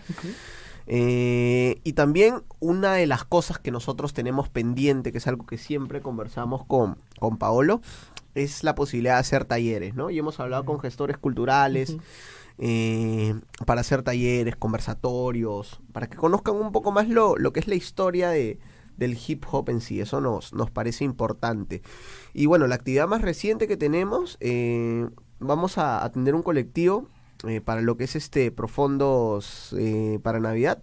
Eh, 0.88 1.80
y 1.82 1.94
también 1.94 2.42
una 2.60 2.94
de 2.94 3.06
las 3.06 3.24
cosas 3.24 3.58
que 3.58 3.70
nosotros 3.72 4.14
tenemos 4.14 4.48
pendiente, 4.48 5.10
que 5.10 5.18
es 5.18 5.26
algo 5.26 5.44
que 5.46 5.58
siempre 5.58 6.00
conversamos 6.00 6.64
con, 6.64 6.96
con 7.18 7.38
Paolo, 7.38 7.80
es 8.36 8.62
la 8.62 8.74
posibilidad 8.74 9.14
de 9.14 9.20
hacer 9.20 9.44
talleres, 9.46 9.94
¿no? 9.94 10.10
Y 10.10 10.18
hemos 10.18 10.38
hablado 10.38 10.64
con 10.64 10.78
gestores 10.78 11.16
culturales 11.16 11.96
eh, 12.58 13.34
para 13.66 13.82
hacer 13.82 14.02
talleres, 14.02 14.56
conversatorios, 14.56 15.80
para 15.92 16.08
que 16.08 16.16
conozcan 16.16 16.56
un 16.56 16.72
poco 16.72 16.92
más 16.92 17.08
lo, 17.08 17.36
lo 17.36 17.52
que 17.52 17.60
es 17.60 17.68
la 17.68 17.74
historia 17.74 18.30
de, 18.30 18.58
del 18.96 19.18
hip 19.26 19.44
hop 19.50 19.68
en 19.70 19.80
sí. 19.80 20.00
Eso 20.00 20.20
nos, 20.20 20.52
nos 20.52 20.70
parece 20.70 21.04
importante. 21.04 21.82
Y 22.32 22.46
bueno, 22.46 22.66
la 22.66 22.76
actividad 22.76 23.08
más 23.08 23.22
reciente 23.22 23.68
que 23.68 23.76
tenemos, 23.76 24.36
eh, 24.40 25.08
vamos 25.38 25.78
a 25.78 26.04
atender 26.04 26.34
un 26.34 26.42
colectivo 26.42 27.08
eh, 27.46 27.60
para 27.60 27.80
lo 27.82 27.96
que 27.96 28.04
es 28.04 28.16
este 28.16 28.50
Profundos 28.50 29.74
eh, 29.78 30.18
para 30.22 30.40
Navidad. 30.40 30.82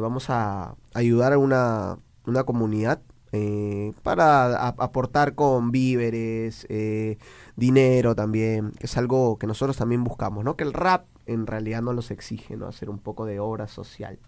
Vamos 0.00 0.30
a 0.30 0.76
ayudar 0.94 1.32
a 1.32 1.38
una, 1.38 1.98
una 2.24 2.44
comunidad 2.44 3.02
eh, 3.32 3.92
para 4.02 4.68
aportar 4.68 5.34
con 5.34 5.70
víveres, 5.70 6.66
eh, 6.68 7.18
dinero 7.56 8.14
también, 8.14 8.72
que 8.78 8.86
es 8.86 8.96
algo 8.96 9.38
que 9.38 9.46
nosotros 9.46 9.76
también 9.76 10.04
buscamos, 10.04 10.44
¿no? 10.44 10.56
Que 10.56 10.64
el 10.64 10.72
rap 10.72 11.06
en 11.26 11.46
realidad 11.46 11.82
no 11.82 11.92
los 11.92 12.10
exige, 12.10 12.56
¿no? 12.56 12.66
Hacer 12.66 12.88
un 12.88 12.98
poco 12.98 13.26
de 13.26 13.40
obra 13.40 13.68
social. 13.68 14.18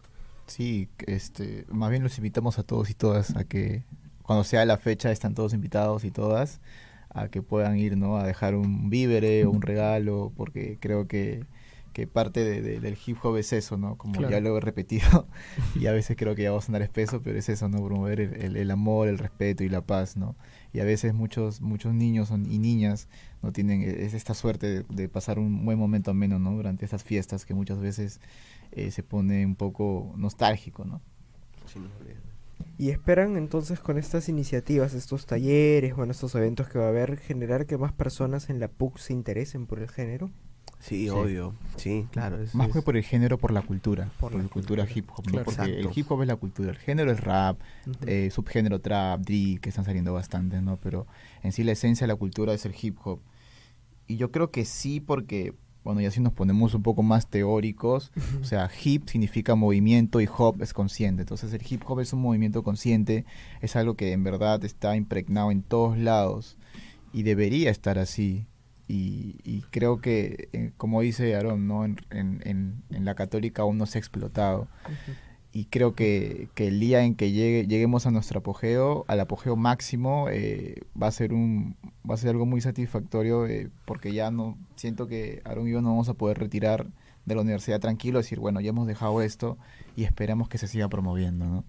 Sí, 0.46 0.88
este, 1.06 1.64
más 1.68 1.90
bien 1.90 2.02
los 2.02 2.16
invitamos 2.18 2.58
a 2.58 2.62
todos 2.62 2.90
y 2.90 2.94
todas 2.94 3.36
a 3.36 3.44
que 3.44 3.84
cuando 4.22 4.44
sea 4.44 4.64
la 4.64 4.78
fecha 4.78 5.10
están 5.10 5.34
todos 5.34 5.54
invitados 5.54 6.04
y 6.04 6.10
todas 6.10 6.60
a 7.10 7.28
que 7.28 7.42
puedan 7.42 7.76
ir, 7.78 7.96
¿no? 7.96 8.16
A 8.16 8.26
dejar 8.26 8.54
un 8.54 8.90
vívere 8.90 9.44
o 9.44 9.50
un 9.50 9.62
regalo, 9.62 10.32
porque 10.36 10.78
creo 10.80 11.06
que, 11.06 11.44
que 11.98 12.06
parte 12.06 12.44
de- 12.44 12.62
de- 12.62 12.78
del 12.78 12.96
hip 13.04 13.16
hop 13.24 13.36
es 13.38 13.52
eso, 13.52 13.76
¿no? 13.76 13.96
Como 13.96 14.14
Claro. 14.18 14.30
ya 14.30 14.40
lo 14.40 14.56
he 14.56 14.60
repetido 14.60 15.26
y 15.74 15.86
a 15.86 15.92
veces 15.92 16.16
creo 16.16 16.36
que 16.36 16.44
ya 16.44 16.52
va 16.52 16.58
a 16.58 16.62
sonar 16.62 16.82
espeso, 16.82 17.20
pero 17.22 17.36
es 17.38 17.48
eso, 17.48 17.68
¿no? 17.68 17.84
Promover 17.84 18.20
el, 18.20 18.34
el- 18.40 18.56
el 18.56 18.70
amor, 18.70 19.08
el 19.08 19.18
respeto 19.18 19.64
y 19.64 19.68
la 19.68 19.80
paz, 19.80 20.16
¿no? 20.16 20.36
Y 20.72 20.78
a 20.78 20.84
veces 20.84 21.12
muchos 21.12 21.60
muchos 21.60 21.92
niños 21.94 22.28
son- 22.28 22.50
y 22.50 22.58
niñas 22.58 23.08
no 23.42 23.50
tienen 23.52 23.82
e- 23.82 24.04
es 24.04 24.14
esta 24.14 24.34
suerte 24.34 24.66
de, 24.68 24.84
de 24.88 25.08
pasar 25.08 25.40
un 25.40 25.64
buen 25.64 25.76
momento 25.78 26.12
ameno, 26.12 26.38
¿no? 26.38 26.52
Durante 26.52 26.84
estas 26.84 27.02
fiestas 27.02 27.44
que 27.44 27.54
muchas 27.54 27.80
veces 27.80 28.20
eh, 28.70 28.90
se 28.92 29.02
pone 29.02 29.44
un 29.44 29.56
poco 29.56 30.12
nostálgico, 30.16 30.84
¿no? 30.84 31.00
¿Y 32.78 32.90
esperan 32.90 33.36
entonces 33.36 33.80
con 33.80 33.98
estas 33.98 34.28
iniciativas, 34.28 34.94
estos 34.94 35.26
talleres, 35.26 35.96
bueno, 35.96 36.12
estos 36.12 36.34
eventos 36.36 36.68
que 36.68 36.78
va 36.78 36.84
a 36.86 36.88
haber, 36.90 37.16
generar 37.16 37.66
que 37.66 37.76
más 37.76 37.92
personas 37.92 38.50
en 38.50 38.60
la 38.60 38.68
PUC 38.68 38.98
se 38.98 39.12
interesen 39.12 39.66
por 39.66 39.80
el 39.80 39.88
género? 39.88 40.30
Sí, 40.80 41.04
Sí. 41.04 41.08
obvio. 41.10 41.54
Sí, 41.76 42.06
claro. 42.12 42.40
es- 42.42 42.54
Más 42.54 42.68
es- 42.68 42.72
que 42.74 42.82
por 42.82 42.96
el 42.96 43.02
género, 43.02 43.36
por 43.38 43.52
la 43.52 43.62
cultura, 43.62 44.10
Por 44.20 44.32
por, 44.32 44.42
la 44.42 44.48
cultura 44.48 44.84
cultura. 44.84 44.98
hip 44.98 45.10
hop, 45.10 45.24
porque 45.24 45.36
el 45.70 45.78
Exacto. 45.80 45.90
hip 45.94 46.10
hop 46.12 46.22
es 46.22 46.28
la 46.28 46.36
cultura, 46.36 46.70
el 46.70 46.76
género 46.78 47.10
es 47.12 47.20
rap, 47.20 47.58
eh, 48.06 48.30
subgénero 48.32 48.80
trap, 48.80 49.20
drill, 49.20 49.60
que 49.60 49.68
están 49.70 49.84
saliendo 49.84 50.12
bastante, 50.12 50.60
¿no? 50.62 50.76
Pero 50.76 51.06
en 51.42 51.52
sí 51.52 51.64
la 51.64 51.72
esencia 51.72 52.06
de 52.06 52.12
la 52.12 52.16
cultura 52.16 52.52
es 52.54 52.64
el 52.64 52.74
hip 52.80 52.96
hop. 53.04 53.20
Y 54.06 54.16
yo 54.16 54.30
creo 54.30 54.50
que 54.50 54.64
sí, 54.64 55.00
porque, 55.00 55.52
bueno, 55.84 56.00
ya 56.00 56.10
si 56.10 56.20
nos 56.20 56.32
ponemos 56.32 56.74
un 56.74 56.82
poco 56.82 57.02
más 57.02 57.28
teóricos, 57.28 58.10
o 58.40 58.44
sea, 58.44 58.70
hip 58.84 59.08
significa 59.08 59.54
movimiento 59.54 60.20
y 60.20 60.28
hop 60.38 60.62
es 60.62 60.72
consciente. 60.72 61.22
Entonces 61.22 61.52
el 61.52 61.62
hip 61.68 61.82
hop 61.86 62.00
es 62.00 62.12
un 62.12 62.22
movimiento 62.22 62.62
consciente, 62.62 63.24
es 63.60 63.74
algo 63.76 63.94
que 63.94 64.12
en 64.12 64.22
verdad 64.24 64.64
está 64.64 64.96
impregnado 64.96 65.50
en 65.50 65.62
todos 65.62 65.98
lados 65.98 66.56
y 67.12 67.22
debería 67.24 67.70
estar 67.70 67.98
así. 67.98 68.46
Y, 68.88 69.36
y 69.44 69.60
creo 69.70 70.00
que, 70.00 70.48
eh, 70.54 70.72
como 70.78 71.02
dice 71.02 71.36
Aaron, 71.36 71.68
¿no? 71.68 71.84
En, 71.84 71.96
en- 72.10 72.40
en- 72.44 72.82
en 72.90 73.04
la 73.04 73.14
católica 73.14 73.62
aún 73.62 73.76
no 73.78 73.84
se 73.86 73.98
ha 73.98 74.00
explotado 74.00 74.66
y 75.52 75.66
creo 75.66 75.94
que, 75.94 76.48
que 76.54 76.68
el 76.68 76.80
día 76.80 77.04
en 77.04 77.14
que 77.14 77.30
llegue, 77.32 77.66
lleguemos 77.66 78.06
a 78.06 78.10
nuestro 78.10 78.40
apogeo, 78.40 79.04
al 79.08 79.20
apogeo 79.20 79.56
máximo, 79.56 80.28
eh, 80.30 80.80
va 81.00 81.06
a 81.08 81.10
ser 81.12 81.32
un 81.34 81.76
va 82.08 82.14
a 82.14 82.16
ser 82.18 82.30
algo 82.30 82.46
muy 82.46 82.60
satisfactorio 82.62 83.46
eh, 83.46 83.68
porque 83.84 84.12
ya 84.14 84.30
no 84.30 84.56
siento 84.76 85.06
que 85.06 85.42
Aaron 85.44 85.68
y 85.68 85.72
yo 85.72 85.82
no 85.82 85.90
vamos 85.90 86.08
a 86.08 86.14
poder 86.14 86.38
retirar 86.38 86.86
de 87.26 87.34
la 87.34 87.42
universidad 87.42 87.80
tranquilo, 87.80 88.18
decir, 88.20 88.40
bueno, 88.40 88.58
ya 88.62 88.70
hemos 88.70 88.86
dejado 88.86 89.20
esto 89.20 89.58
y 89.96 90.04
esperamos 90.04 90.48
que 90.48 90.56
se 90.56 90.66
siga 90.66 90.88
promoviendo, 90.88 91.44
¿no? 91.44 91.64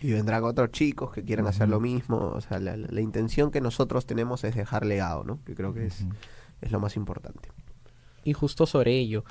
Y 0.00 0.10
vendrán 0.12 0.42
otros 0.44 0.70
chicos 0.72 1.12
que 1.12 1.22
quieran 1.24 1.46
hacer 1.46 1.68
lo 1.68 1.78
mismo. 1.80 2.16
O 2.16 2.40
sea, 2.40 2.58
la, 2.58 2.76
la- 2.76 2.88
la 2.90 3.00
intención 3.00 3.50
que 3.52 3.60
nosotros 3.60 4.06
tenemos 4.06 4.42
es 4.44 4.54
dejar 4.56 4.84
legado, 4.86 5.22
¿no? 5.24 5.38
Que 5.44 5.54
creo 5.54 5.72
que 5.74 5.86
es. 5.86 6.04
Es 6.60 6.72
lo 6.72 6.80
más 6.80 6.96
importante. 6.96 7.50
Y 8.24 8.32
justo 8.32 8.66
sobre 8.66 8.96
ello, 8.98 9.24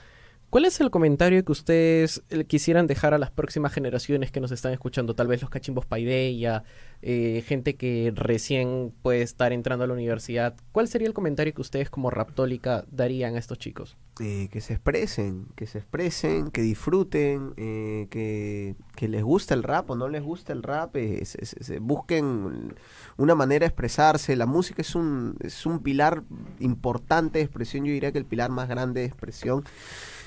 ¿cuál 0.49 0.65
es 0.65 0.79
el 0.81 0.89
comentario 0.89 1.43
que 1.45 1.51
ustedes 1.51 2.23
eh, 2.29 2.43
quisieran 2.45 2.87
dejar 2.87 3.13
a 3.13 3.17
las 3.17 3.31
próximas 3.31 3.73
generaciones 3.73 4.31
que 4.31 4.39
nos 4.39 4.51
están 4.51 4.73
escuchando? 4.73 5.13
Tal 5.15 5.27
vez 5.27 5.41
los 5.41 5.49
cachimbos 5.49 5.85
paideya, 5.85 6.63
eh, 7.01 7.43
gente 7.47 7.75
que 7.75 8.11
recién 8.15 8.93
puede 9.01 9.21
estar 9.21 9.53
entrando 9.53 9.83
a 9.83 9.87
la 9.87 9.93
universidad. 9.93 10.55
¿Cuál 10.71 10.87
sería 10.87 11.07
el 11.07 11.13
comentario 11.13 11.53
que 11.53 11.61
ustedes 11.61 11.89
como 11.89 12.09
Raptólica 12.09 12.85
darían 12.91 13.35
a 13.35 13.39
estos 13.39 13.57
chicos? 13.57 13.95
Eh, 14.19 14.49
que 14.51 14.59
se 14.59 14.73
expresen, 14.73 15.45
que 15.55 15.65
se 15.65 15.77
expresen, 15.77 16.51
que 16.51 16.61
disfruten, 16.61 17.53
eh, 17.55 18.07
que, 18.09 18.75
les 19.07 19.23
gusta 19.23 19.53
el 19.53 19.63
rap 19.63 19.89
o 19.91 19.95
no 19.95 20.09
les 20.09 20.21
gusta 20.21 20.51
el 20.51 20.61
rap, 20.61 20.95
eh, 20.97 21.23
se- 21.23 21.45
se 21.45 21.79
busquen 21.79 22.75
una 23.17 23.33
manera 23.33 23.63
de 23.63 23.67
expresarse. 23.67 24.35
La 24.35 24.45
música 24.45 24.81
es 24.81 24.93
un, 24.93 25.37
es 25.39 25.65
un 25.65 25.79
pilar 25.81 26.23
importante 26.59 27.39
de 27.39 27.45
expresión, 27.45 27.85
yo 27.85 27.93
diría 27.93 28.11
que 28.11 28.17
el 28.17 28.25
pilar 28.25 28.49
más 28.49 28.67
grande 28.67 28.99
de 29.01 29.07
expresión. 29.07 29.63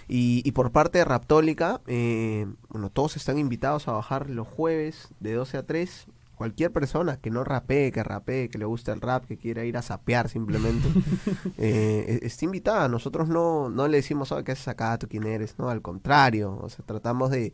Y, 0.08 0.42
y 0.44 0.52
por 0.52 0.72
parte 0.72 0.98
de 0.98 1.04
Raptólica, 1.04 1.80
eh, 1.86 2.46
bueno, 2.68 2.90
todos 2.90 3.16
están 3.16 3.38
invitados 3.38 3.88
a 3.88 3.92
bajar 3.92 4.28
los 4.30 4.46
jueves 4.48 5.08
de 5.20 5.34
12 5.34 5.58
a 5.58 5.66
3. 5.66 6.06
Cualquier 6.34 6.72
persona 6.72 7.18
que 7.18 7.30
no 7.30 7.44
rapee, 7.44 7.92
que 7.92 8.02
rapee, 8.02 8.48
que 8.48 8.58
le 8.58 8.64
guste 8.64 8.90
el 8.90 9.00
rap, 9.00 9.26
que 9.26 9.36
quiera 9.36 9.64
ir 9.64 9.76
a 9.76 9.82
sapear 9.82 10.28
simplemente, 10.28 10.88
eh, 11.58 12.18
e- 12.22 12.26
está 12.26 12.44
invitada. 12.44 12.88
Nosotros 12.88 13.28
no, 13.28 13.68
no 13.68 13.86
le 13.86 13.98
decimos, 13.98 14.32
"Oye, 14.32 14.42
¿qué 14.44 14.52
haces 14.52 14.66
acá? 14.68 14.98
¿Tú 14.98 15.06
quién 15.08 15.24
eres? 15.24 15.56
No, 15.58 15.68
al 15.70 15.82
contrario. 15.82 16.58
O 16.60 16.68
sea, 16.68 16.84
tratamos 16.84 17.30
de, 17.30 17.52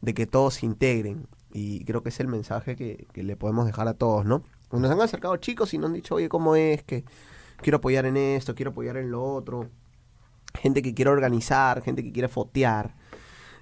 de 0.00 0.14
que 0.14 0.26
todos 0.26 0.54
se 0.54 0.66
integren. 0.66 1.26
Y 1.52 1.84
creo 1.84 2.02
que 2.02 2.08
es 2.10 2.20
el 2.20 2.28
mensaje 2.28 2.76
que, 2.76 3.06
que 3.12 3.22
le 3.24 3.36
podemos 3.36 3.66
dejar 3.66 3.88
a 3.88 3.94
todos, 3.94 4.24
¿no? 4.24 4.42
Nos 4.72 4.90
han 4.90 5.00
acercado 5.00 5.36
chicos 5.36 5.74
y 5.74 5.78
nos 5.78 5.88
han 5.88 5.94
dicho, 5.94 6.14
oye, 6.14 6.28
¿cómo 6.28 6.54
es? 6.54 6.82
Que 6.84 7.04
quiero 7.60 7.78
apoyar 7.78 8.06
en 8.06 8.16
esto, 8.16 8.54
quiero 8.54 8.70
apoyar 8.70 8.96
en 8.96 9.10
lo 9.10 9.22
otro. 9.22 9.68
Gente 10.54 10.82
que 10.82 10.94
quiere 10.94 11.10
organizar, 11.10 11.82
gente 11.82 12.02
que 12.02 12.12
quiere 12.12 12.28
fotear. 12.28 12.94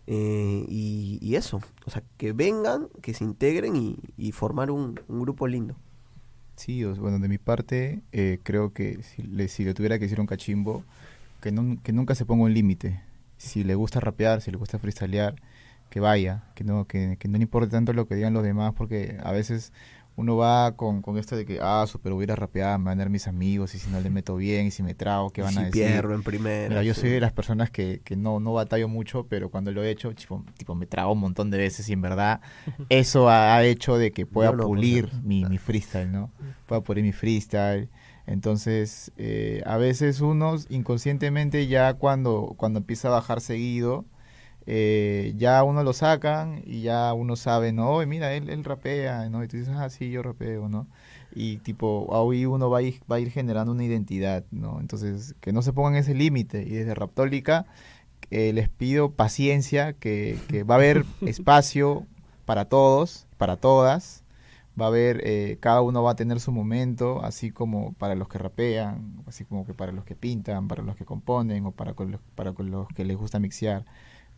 eh, 0.06 0.64
y, 0.68 1.34
eso, 1.34 1.60
o 1.84 1.90
sea, 1.90 2.02
que 2.16 2.32
vengan, 2.32 2.88
que 3.02 3.12
se 3.12 3.24
integren 3.24 3.76
y, 4.16 4.32
formar 4.32 4.70
un, 4.70 4.98
grupo 5.08 5.46
lindo. 5.46 5.76
Sí, 6.56 6.84
bueno, 6.84 7.18
de 7.18 7.28
mi 7.28 7.38
parte, 7.38 8.02
eh, 8.12 8.38
creo 8.42 8.72
que 8.72 9.02
si 9.02 9.22
le, 9.22 9.48
si 9.48 9.64
le 9.64 9.74
tuviera 9.74 9.98
que 9.98 10.06
decir 10.06 10.20
un 10.20 10.26
cachimbo, 10.26 10.82
que 11.40 11.52
nunca 11.52 12.14
se 12.14 12.24
ponga 12.24 12.44
un 12.44 12.54
límite. 12.54 13.00
Si 13.36 13.62
le 13.62 13.74
gusta 13.74 14.00
rapear, 14.00 14.40
si 14.40 14.50
le 14.50 14.56
gusta 14.56 14.78
freestylear, 14.78 15.36
que 15.90 16.00
vaya, 16.00 16.44
que 16.54 16.64
no, 16.64 16.86
que, 16.86 17.16
que 17.18 17.28
no 17.28 17.38
le 17.38 17.44
importe 17.44 17.70
tanto 17.70 17.92
lo 17.92 18.06
que 18.06 18.14
digan 18.14 18.34
los 18.34 18.42
demás, 18.42 18.74
porque 18.74 19.18
a 19.22 19.32
veces 19.32 19.72
uno 20.18 20.36
va 20.36 20.74
con, 20.74 21.00
con 21.00 21.16
esto 21.16 21.36
de 21.36 21.46
que, 21.46 21.60
ah, 21.62 21.84
super 21.86 22.12
voy 22.12 22.22
a 22.22 22.24
ir 22.24 22.32
a 22.32 22.36
rapear, 22.36 22.76
me 22.80 22.86
van 22.86 22.98
a 22.98 23.04
ver 23.04 23.10
mis 23.10 23.28
amigos, 23.28 23.76
y 23.76 23.78
si 23.78 23.88
no 23.88 24.00
le 24.00 24.10
meto 24.10 24.34
bien, 24.34 24.66
y 24.66 24.72
si 24.72 24.82
me 24.82 24.92
trago, 24.92 25.30
¿qué 25.30 25.42
van 25.42 25.52
si 25.52 25.60
a 25.60 25.64
decir? 25.66 25.84
pierdo 25.86 26.12
en 26.12 26.24
primera. 26.24 26.68
Mira, 26.68 26.82
yo 26.82 26.92
sí. 26.92 27.02
soy 27.02 27.10
de 27.10 27.20
las 27.20 27.30
personas 27.30 27.70
que, 27.70 28.00
que 28.02 28.16
no, 28.16 28.40
no 28.40 28.52
batallo 28.52 28.88
mucho, 28.88 29.26
pero 29.28 29.48
cuando 29.48 29.70
lo 29.70 29.84
he 29.84 29.90
hecho, 29.90 30.12
tipo, 30.16 30.44
tipo 30.56 30.74
me 30.74 30.86
trago 30.86 31.12
un 31.12 31.20
montón 31.20 31.50
de 31.52 31.58
veces 31.58 31.88
y 31.88 31.92
en 31.92 32.02
verdad 32.02 32.40
eso 32.88 33.28
ha, 33.28 33.54
ha 33.54 33.62
hecho 33.62 33.96
de 33.96 34.10
que 34.10 34.26
pueda 34.26 34.50
no, 34.50 34.64
pulir 34.66 35.08
mi, 35.22 35.44
mi 35.44 35.56
freestyle, 35.56 36.10
¿no? 36.10 36.32
Pueda 36.66 36.82
pulir 36.82 37.04
mi 37.04 37.12
freestyle. 37.12 37.88
Entonces, 38.26 39.12
eh, 39.18 39.62
a 39.66 39.76
veces 39.76 40.20
uno 40.20 40.56
inconscientemente 40.68 41.68
ya 41.68 41.94
cuando, 41.94 42.54
cuando 42.56 42.80
empieza 42.80 43.06
a 43.06 43.12
bajar 43.12 43.40
seguido, 43.40 44.04
eh, 44.70 45.32
ya 45.38 45.64
uno 45.64 45.82
lo 45.82 45.94
sacan 45.94 46.62
y 46.66 46.82
ya 46.82 47.14
uno 47.14 47.36
sabe, 47.36 47.72
no, 47.72 47.90
"Oye, 47.92 48.06
mira, 48.06 48.34
él, 48.34 48.50
él 48.50 48.64
rapea, 48.64 49.30
¿no? 49.30 49.42
Y 49.42 49.48
tú 49.48 49.56
dices, 49.56 49.74
ah, 49.74 49.88
sí, 49.88 50.10
yo 50.10 50.22
rapeo, 50.22 50.68
¿no? 50.68 50.86
Y 51.34 51.56
tipo, 51.58 52.06
ahí 52.30 52.44
uno 52.44 52.68
va 52.68 52.78
a 52.78 52.82
ir, 52.82 53.00
va 53.10 53.16
a 53.16 53.20
ir 53.20 53.30
generando 53.30 53.72
una 53.72 53.84
identidad, 53.84 54.44
¿no? 54.50 54.78
Entonces, 54.80 55.34
que 55.40 55.52
no 55.52 55.62
se 55.62 55.72
pongan 55.72 55.94
ese 55.96 56.14
límite. 56.14 56.62
Y 56.64 56.70
desde 56.70 56.94
Raptólica 56.94 57.64
eh, 58.30 58.52
les 58.52 58.68
pido 58.68 59.12
paciencia, 59.12 59.94
que, 59.94 60.38
que 60.48 60.64
va 60.64 60.74
a 60.74 60.78
haber 60.78 61.06
espacio 61.22 62.06
para 62.44 62.66
todos, 62.66 63.26
para 63.38 63.56
todas. 63.56 64.22
Va 64.80 64.86
a 64.86 64.88
haber, 64.88 65.22
eh, 65.24 65.56
cada 65.60 65.80
uno 65.80 66.02
va 66.02 66.12
a 66.12 66.16
tener 66.16 66.40
su 66.40 66.52
momento, 66.52 67.22
así 67.24 67.50
como 67.50 67.94
para 67.94 68.14
los 68.14 68.28
que 68.28 68.38
rapean, 68.38 69.22
así 69.26 69.44
como 69.44 69.64
que 69.66 69.74
para 69.74 69.92
los 69.92 70.04
que 70.04 70.14
pintan, 70.14 70.68
para 70.68 70.82
los 70.82 70.94
que 70.96 71.04
componen 71.06 71.66
o 71.66 71.72
para, 71.72 71.94
con 71.94 72.12
los, 72.12 72.20
para 72.34 72.52
con 72.52 72.70
los 72.70 72.86
que 72.88 73.04
les 73.04 73.16
gusta 73.16 73.38
mixear. 73.40 73.84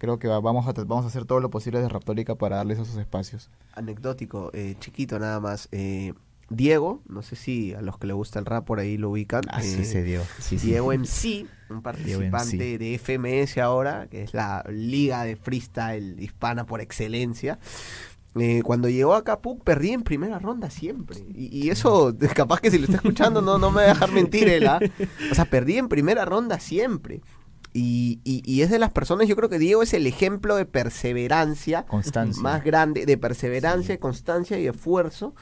Creo 0.01 0.19
que 0.19 0.27
va- 0.27 0.41
vamos, 0.41 0.67
a, 0.67 0.73
vamos 0.73 1.05
a 1.05 1.09
hacer 1.09 1.27
todo 1.27 1.39
lo 1.41 1.51
posible 1.51 1.81
de 1.81 1.89
Raptólica 1.89 2.35
para 2.35 2.57
darles 2.57 2.79
esos 2.81 2.97
espacios. 2.97 3.51
anecdótico, 3.75 4.51
eh, 4.55 4.75
chiquito 4.81 5.19
nada 5.19 5.39
más. 5.41 5.69
eh, 5.71 6.15
Diego, 6.53 7.01
no 7.07 7.23
sé 7.23 7.37
si 7.37 7.75
a 7.75 7.81
los 7.81 7.97
que 7.97 8.09
le 8.09 8.13
gusta 8.13 8.41
el 8.41 8.45
rap 8.45 8.65
por 8.65 8.81
ahí 8.81 8.97
lo 8.97 9.11
ubican. 9.11 9.43
Así 9.51 9.83
eh, 9.83 9.85
se 9.85 10.03
dio. 10.03 10.23
Sí, 10.41 10.59
sí. 10.59 10.67
Diego 10.69 10.93
MC, 10.93 11.47
un 11.69 11.81
participante 11.81 12.57
MC. 12.57 12.79
de 12.79 12.95
FMS 12.99 13.59
ahora, 13.59 14.09
que 14.11 14.23
es 14.25 14.35
la 14.35 14.65
liga 14.69 15.23
de 15.23 15.37
freestyle 15.37 16.21
hispana 16.21 16.65
por 16.67 16.81
excelencia. 16.81 17.61
Eh, 18.37 18.63
cuando 18.65 18.89
llegó 18.89 19.15
a 19.15 19.23
Capuc 19.25 19.63
perdí 19.65 19.91
en 19.91 20.03
primera 20.03 20.39
ronda 20.41 20.71
siempre. 20.71 21.19
Y, 21.35 21.67
y 21.67 21.71
eso, 21.71 22.17
capaz 22.35 22.61
que 22.61 22.71
si 22.73 22.79
lo 22.79 22.85
está 22.85 22.97
escuchando 22.97 23.41
no, 23.43 23.59
no 23.59 23.71
me 23.71 23.77
va 23.77 23.83
a 23.83 23.89
dejar 23.89 24.11
mentir 24.13 24.49
él. 24.49 24.67
¿ah? 24.67 24.81
O 25.31 25.35
sea, 25.35 25.45
perdí 25.45 25.77
en 25.79 25.89
primera 25.89 26.25
ronda 26.25 26.59
siempre. 26.59 27.21
Y, 27.73 28.19
y- 28.25 28.43
y 28.45 28.63
es 28.63 28.71
de 28.71 28.79
las 28.81 28.91
personas, 28.93 29.29
yo 29.29 29.37
creo 29.37 29.49
que 29.49 29.59
Diego 29.61 29.83
es 29.83 29.95
el 29.95 30.07
ejemplo 30.07 30.57
de 30.57 30.65
perseverancia 30.67 31.85
Constancia. 31.87 32.43
más 32.43 32.65
grande, 32.65 33.07
de 33.07 33.17
perseverancia, 33.19 33.95
Sí. 33.95 33.99
constancia 34.01 34.59
y 34.59 34.67
esfuerzo 34.67 35.35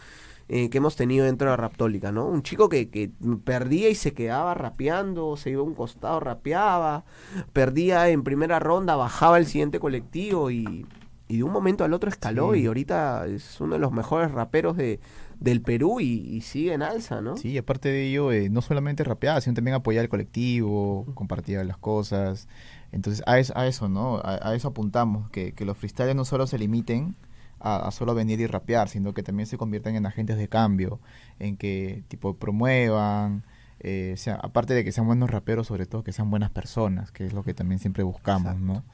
eh, 0.50 0.70
que 0.70 0.78
hemos 0.78 0.96
tenido 0.96 1.26
dentro 1.26 1.50
de 1.50 1.56
Raptólica, 1.58 2.10
¿no? 2.10 2.24
Un 2.26 2.42
chico 2.42 2.70
que, 2.70 2.88
que 2.88 3.10
perdía 3.44 3.90
y 3.90 3.94
se 3.94 4.14
quedaba 4.14 4.54
rapeando, 4.54 5.36
se 5.36 5.50
iba 5.50 5.60
a 5.60 5.64
un 5.64 5.74
costado, 5.74 6.20
rapeaba, 6.20 7.04
perdía 7.52 8.08
en 8.08 8.22
primera 8.24 8.58
ronda, 8.58 8.96
bajaba 8.96 9.36
el 9.36 9.44
siguiente 9.46 9.78
colectivo 9.78 10.50
y, 10.50 10.86
y 11.28 11.36
de 11.36 11.42
un 11.42 11.52
momento 11.52 11.84
al 11.84 11.92
otro 11.92 12.08
escaló 12.08 12.54
Sí. 12.54 12.60
y 12.60 12.66
ahorita 12.66 13.26
es 13.26 13.60
uno 13.60 13.74
de 13.74 13.78
los 13.78 13.92
mejores 13.92 14.30
raperos 14.32 14.76
de, 14.78 15.00
del 15.40 15.62
Perú 15.62 16.00
y, 16.00 16.04
y 16.36 16.40
sigue 16.40 16.72
en 16.72 16.82
alza, 16.82 17.20
¿no? 17.20 17.36
Sí, 17.36 17.56
aparte 17.58 17.88
de 17.90 18.06
ello, 18.08 18.32
eh, 18.32 18.48
no 18.50 18.60
solamente 18.60 19.04
rapear, 19.04 19.40
sino 19.40 19.54
también 19.54 19.74
apoyar 19.76 20.02
el 20.04 20.08
colectivo, 20.08 21.06
compartir 21.14 21.64
las 21.64 21.78
cosas. 21.78 22.48
Entonces, 22.92 23.22
a, 23.26 23.38
es- 23.38 23.52
a 23.54 23.66
eso, 23.66 23.88
¿no? 23.88 24.16
A, 24.18 24.48
a 24.50 24.54
eso 24.54 24.68
apuntamos, 24.68 25.30
que, 25.30 25.52
que 25.52 25.64
los 25.64 25.76
freestyles 25.76 26.16
no 26.16 26.24
solo 26.24 26.46
se 26.46 26.58
limiten 26.58 27.14
a, 27.60 27.86
a 27.88 27.90
solo 27.90 28.14
venir 28.14 28.40
y 28.40 28.46
rapear, 28.46 28.88
sino 28.88 29.14
que 29.14 29.22
también 29.22 29.46
se 29.46 29.58
conviertan 29.58 29.94
en 29.96 30.06
agentes 30.06 30.38
de 30.38 30.48
cambio, 30.48 31.00
en 31.38 31.56
que, 31.56 32.02
tipo, 32.08 32.34
promuevan, 32.36 33.44
eh, 33.80 34.14
sea, 34.16 34.34
aparte 34.36 34.74
de 34.74 34.84
que 34.84 34.90
sean 34.92 35.06
buenos 35.06 35.30
raperos, 35.30 35.66
sobre 35.68 35.86
todo 35.86 36.02
que 36.02 36.12
sean 36.12 36.30
buenas 36.30 36.50
personas, 36.50 37.12
que 37.12 37.24
es 37.26 37.32
lo 37.32 37.44
que 37.44 37.54
también 37.54 37.78
siempre 37.78 38.02
buscamos, 38.02 38.58
¿no? 38.60 38.84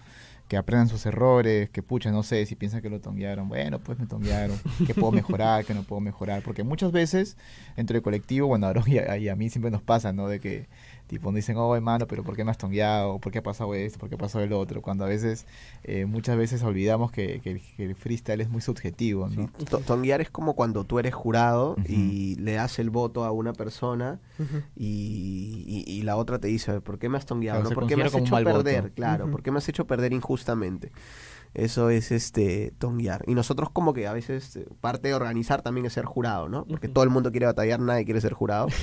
Que 0.49 0.59
aprendan 0.59 0.89
sus 0.89 1.07
errores, 1.07 1.71
que 1.71 1.83
pucha, 1.83 2.11
no 2.13 2.23
sé, 2.23 2.45
si 2.45 2.55
piensan 2.55 2.83
que 2.83 2.91
lo 2.91 3.01
tonguearon, 3.01 3.49
bueno, 3.49 3.79
pues 3.79 3.99
me 3.99 4.07
tonguearon, 4.07 4.59
que 4.87 4.95
puedo 4.95 5.11
mejorar, 5.11 5.65
que 5.65 5.73
no 5.73 5.85
puedo 5.85 6.01
mejorar, 6.01 6.43
porque 6.43 6.63
muchas 6.65 6.93
veces 6.93 7.39
dentro 7.77 7.95
del 7.95 8.03
colectivo, 8.03 8.47
bueno, 8.47 8.67
a 8.67 8.71
Aaron 8.71 8.85
y 8.87 8.99
a, 8.99 9.17
y 9.17 9.31
a 9.31 9.37
mí 9.37 9.49
siempre 9.49 9.71
nos 9.71 9.81
pasa, 9.81 10.13
¿no? 10.13 10.29
De 10.29 10.41
que, 10.41 10.69
tipo, 11.07 11.31
nos 11.31 11.37
dicen, 11.37 11.57
oh, 11.57 11.75
hermano, 11.75 12.07
pero 12.07 12.23
¿por 12.25 12.37
qué 12.37 12.45
me 12.45 12.51
has 12.51 12.59
tongueado? 12.59 13.19
¿Por 13.21 13.33
qué 13.33 13.39
ha 13.39 13.43
pasado 13.43 13.75
esto? 13.75 13.99
¿Por 13.99 14.11
qué 14.11 14.17
ha 14.17 14.19
pasado 14.19 14.45
el 14.45 14.53
otro? 14.53 14.83
Cuando 14.83 15.05
a 15.05 15.09
veces, 15.09 15.47
eh, 15.83 16.05
muchas 16.05 16.37
veces 16.37 16.63
olvidamos 16.63 17.11
que, 17.11 17.41
que 17.41 17.53
el- 17.53 17.63
que 17.77 17.85
el 17.87 17.95
freestyle 17.95 18.43
es 18.43 18.51
muy 18.51 18.61
subjetivo, 18.61 19.29
¿no? 19.31 19.51
Sí, 19.59 19.65
to- 19.65 19.79
Tonguear 19.79 20.21
es 20.21 20.29
como 20.31 20.55
cuando 20.55 20.85
tú 20.85 20.99
eres 20.99 21.15
jurado 21.15 21.73
Ujú. 21.73 21.85
y 21.89 22.35
le 22.37 22.53
das 22.53 22.79
el 22.79 22.91
voto 22.91 23.25
a 23.25 23.33
una 23.33 23.55
persona 23.55 24.21
y, 24.77 25.65
y- 25.87 25.91
y 25.91 26.03
la 26.03 26.17
otra 26.17 26.39
te 26.39 26.49
dice, 26.49 26.81
¿por 26.83 26.99
qué 26.99 27.09
me 27.09 27.17
has 27.19 27.25
tongueado? 27.27 27.61
Claro, 27.61 27.71
no? 27.71 27.75
¿Por 27.75 27.89
qué 27.89 27.97
me 27.97 28.03
has 28.05 28.15
hecho 28.15 28.35
perder? 28.45 28.83
voto. 28.83 28.95
Claro, 28.95 29.25
Ujú. 29.25 29.33
¿por 29.33 29.43
qué 29.43 29.51
me 29.51 29.59
has 29.59 29.69
hecho 29.69 29.87
perder 29.87 30.13
injustamente? 30.13 30.34
Eso 31.55 31.89
es 31.89 32.11
este 32.11 32.75
tonguear. 32.79 33.23
Y 33.29 33.35
nosotros 33.35 33.71
como 33.71 33.95
que 33.95 34.09
a 34.09 34.13
veces 34.13 34.57
eh, 34.57 34.67
parte 34.81 35.09
de 35.09 35.15
organizar 35.15 35.63
también 35.63 35.87
es 35.87 35.93
ser 35.93 36.05
jurado, 36.05 36.49
¿no? 36.49 36.65
Porque 36.65 36.89
todo 36.89 37.05
el 37.05 37.11
mundo 37.11 37.31
quiere 37.31 37.47
batallar, 37.47 37.79
nadie 37.79 38.05
quiere 38.05 38.21
ser 38.21 38.33
jurado. 38.33 38.67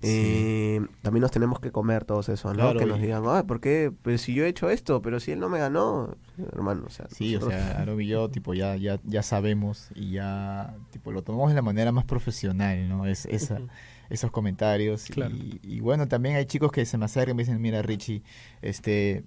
Eh, 0.00 0.80
también 1.02 1.22
nos 1.22 1.32
tenemos 1.32 1.58
que 1.58 1.72
comer 1.72 2.04
todos 2.04 2.28
eso, 2.28 2.50
¿no? 2.50 2.54
Claro, 2.54 2.78
que 2.78 2.86
nos 2.86 3.00
digan, 3.00 3.24
ah, 3.26 3.44
¿por 3.44 3.60
qué? 3.60 3.92
Pues 4.02 4.20
si 4.20 4.32
yo 4.32 4.44
he 4.44 4.48
hecho 4.48 4.70
esto, 4.70 5.02
pero 5.02 5.18
si 5.18 5.32
él 5.32 5.40
no 5.40 5.48
me 5.48 5.58
ganó, 5.58 6.16
hermano, 6.52 6.84
o 6.86 6.90
sea, 6.90 7.08
Sí, 7.10 7.34
o 7.34 7.40
sea, 7.40 7.80
Aaron 7.80 8.00
y 8.00 8.06
yo, 8.06 8.28
tipo, 8.30 8.54
ya, 8.54 8.76
ya, 8.76 9.00
ya 9.02 9.24
sabemos 9.24 9.88
y 9.96 10.12
ya, 10.12 10.76
tipo, 10.92 11.10
lo 11.10 11.22
tomamos 11.22 11.48
de 11.48 11.56
la 11.56 11.62
manera 11.62 11.90
más 11.90 12.04
profesional, 12.04 12.88
¿no? 12.88 13.06
Es 13.06 13.26
esa, 13.26 13.60
esos 14.08 14.30
comentarios. 14.30 15.06
Claro. 15.06 15.34
Y, 15.34 15.58
y 15.64 15.80
bueno, 15.80 16.06
también 16.06 16.36
hay 16.36 16.46
chicos 16.46 16.70
que 16.70 16.86
se 16.86 16.96
me 16.96 17.06
acercan 17.06 17.32
y 17.32 17.34
me 17.34 17.42
dicen, 17.42 17.60
mira, 17.60 17.82
Richie, 17.82 18.22
este, 18.62 19.24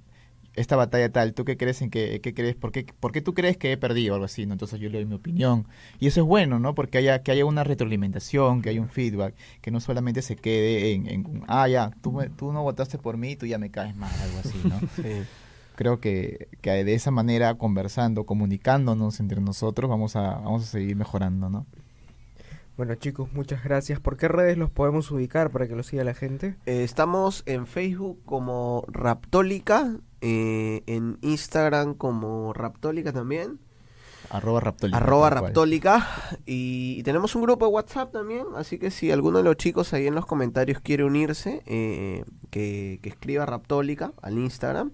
esta 0.56 0.76
batalla 0.76 1.12
tal, 1.12 1.34
¿tú 1.34 1.46
qué 1.46 1.56
crees 1.58 1.82
en 1.82 1.90
qué, 1.90 2.20
qué 2.22 2.34
crees? 2.34 2.56
¿Por 2.56 2.72
qué, 2.72 2.86
por 3.00 3.12
qué 3.12 3.22
tú 3.22 3.34
crees 3.34 3.56
que 3.58 3.72
he 3.72 3.78
perdido 3.78 4.14
o 4.14 4.16
algo 4.16 4.26
así? 4.26 4.46
¿no? 4.46 4.54
Entonces 4.54 4.80
yo 4.80 4.90
le 4.90 4.98
doy 4.98 5.06
mi 5.06 5.16
opinión. 5.16 5.66
Y 6.00 6.08
eso 6.08 6.22
es 6.22 6.28
bueno, 6.28 6.60
¿no? 6.60 6.76
Porque 6.76 6.98
haya, 6.98 7.24
que 7.24 7.32
haya 7.32 7.46
una 7.46 7.64
retroalimentación, 7.64 8.62
que 8.62 8.70
haya 8.70 8.82
un 8.82 8.90
feedback, 8.90 9.34
que 9.62 9.72
no 9.72 9.80
solamente 9.80 10.22
se 10.22 10.36
quede 10.36 10.94
en, 10.94 11.08
en 11.08 11.44
ah, 11.48 11.68
ya, 11.68 11.92
tú, 12.02 12.12
me- 12.12 12.30
tú 12.30 12.52
no 12.52 12.64
votaste 12.64 12.98
por 12.98 13.18
mí, 13.18 13.36
tú 13.36 13.46
ya 13.46 13.58
me 13.58 13.72
caes 13.72 13.96
mal, 13.96 14.12
algo 14.22 14.40
así, 14.40 14.58
¿no? 14.68 14.80
Sí. 14.96 15.24
creo 15.76 16.00
que, 16.00 16.48
que 16.62 16.84
de 16.84 16.94
esa 16.94 17.12
manera, 17.12 17.56
conversando, 17.56 18.26
comunicándonos 18.26 19.20
entre 19.20 19.40
nosotros, 19.42 19.90
vamos 19.90 20.16
a, 20.16 20.22
vamos 20.36 20.64
a 20.64 20.66
seguir 20.68 20.96
mejorando, 20.96 21.50
¿no? 21.50 21.66
Bueno 22.78 22.96
chicos, 22.96 23.32
muchas 23.34 23.64
gracias. 23.64 24.00
¿Por 24.00 24.18
qué 24.18 24.28
redes 24.28 24.58
los 24.58 24.72
podemos 24.72 25.12
ubicar 25.12 25.52
para 25.52 25.68
que 25.68 25.76
lo 25.76 25.84
siga 25.84 26.04
la 26.04 26.14
gente? 26.14 26.56
Eh, 26.66 26.84
estamos 26.84 27.44
en 27.46 27.68
Facebook 27.68 28.20
como 28.26 28.86
Raptólica, 28.88 29.98
eh, 30.22 30.84
en 30.86 31.18
Instagram 31.22 31.96
como 31.96 32.54
Raptólica 32.54 33.12
también, 33.12 33.60
Arroba 34.30 34.62
Raptólica. 34.62 34.98
arroba. 34.98 35.30
Raptólica, 35.30 36.08
y, 36.46 36.96
y 36.98 37.04
tenemos 37.04 37.36
un 37.36 37.42
grupo 37.42 37.66
de 37.66 37.72
WhatsApp 37.74 38.14
también, 38.14 38.46
así 38.56 38.78
que 38.80 38.90
si 38.92 39.12
alguno 39.12 39.40
de 39.40 39.44
los 39.44 39.58
chicos 39.58 39.92
ahí 39.94 40.08
en 40.08 40.16
los 40.16 40.26
comentarios 40.26 40.80
quiere 40.80 41.04
unirse, 41.04 41.64
eh, 41.66 42.24
que, 42.50 43.00
que 43.02 43.10
escriba 43.10 43.46
Raptólica 43.46 44.14
al 44.22 44.38
Instagram 44.38 44.92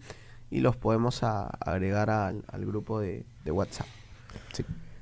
y 0.49 0.61
los 0.61 0.75
podemos 0.75 1.21
a- 1.23 1.45
agregar 1.47 2.09
al, 2.09 2.43
al 2.47 2.65
grupo 2.65 2.99
de, 2.99 3.25
de 3.45 3.51
WhatsApp. 3.51 3.85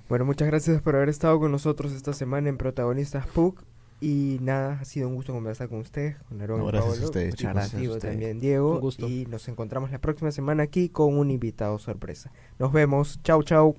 Bueno, 0.09 0.25
muchas 0.25 0.47
gracias 0.47 0.81
por 0.81 0.95
haber 0.95 1.09
estado 1.09 1.39
con 1.39 1.51
nosotros 1.51 1.91
esta 1.93 2.13
semana 2.13 2.49
en 2.49 2.57
Protagonistas 2.57 3.25
PUC. 3.27 3.63
Y 4.01 4.37
nada, 4.41 4.79
ha 4.81 4.85
sido 4.85 5.07
un 5.07 5.15
gusto 5.15 5.33
conversar 5.33 5.69
con 5.69 5.79
ustedes, 5.79 6.17
con 6.23 6.39
Aarón 6.41 6.59
No, 6.59 6.65
y 6.65 6.67
gracias 6.67 6.85
a 6.85 6.91
Paolo, 6.93 7.05
ustedes, 7.05 7.33
y 7.33 7.37
chicos. 7.37 7.53
contigo 7.53 7.69
Gracias 7.71 7.81
a 7.91 7.95
ustedes. 7.95 8.13
también, 8.13 8.39
Diego. 8.39 8.73
Un 8.75 8.79
gusto. 8.81 9.07
Y 9.07 9.25
nos 9.27 9.47
encontramos 9.47 9.91
la 9.91 9.99
próxima 9.99 10.31
semana 10.31 10.63
aquí 10.63 10.89
con 10.89 11.17
un 11.17 11.31
invitado 11.31 11.79
sorpresa. 11.79 12.31
Nos 12.59 12.71
vemos. 12.73 13.19
Chau, 13.23 13.41
chau. 13.43 13.75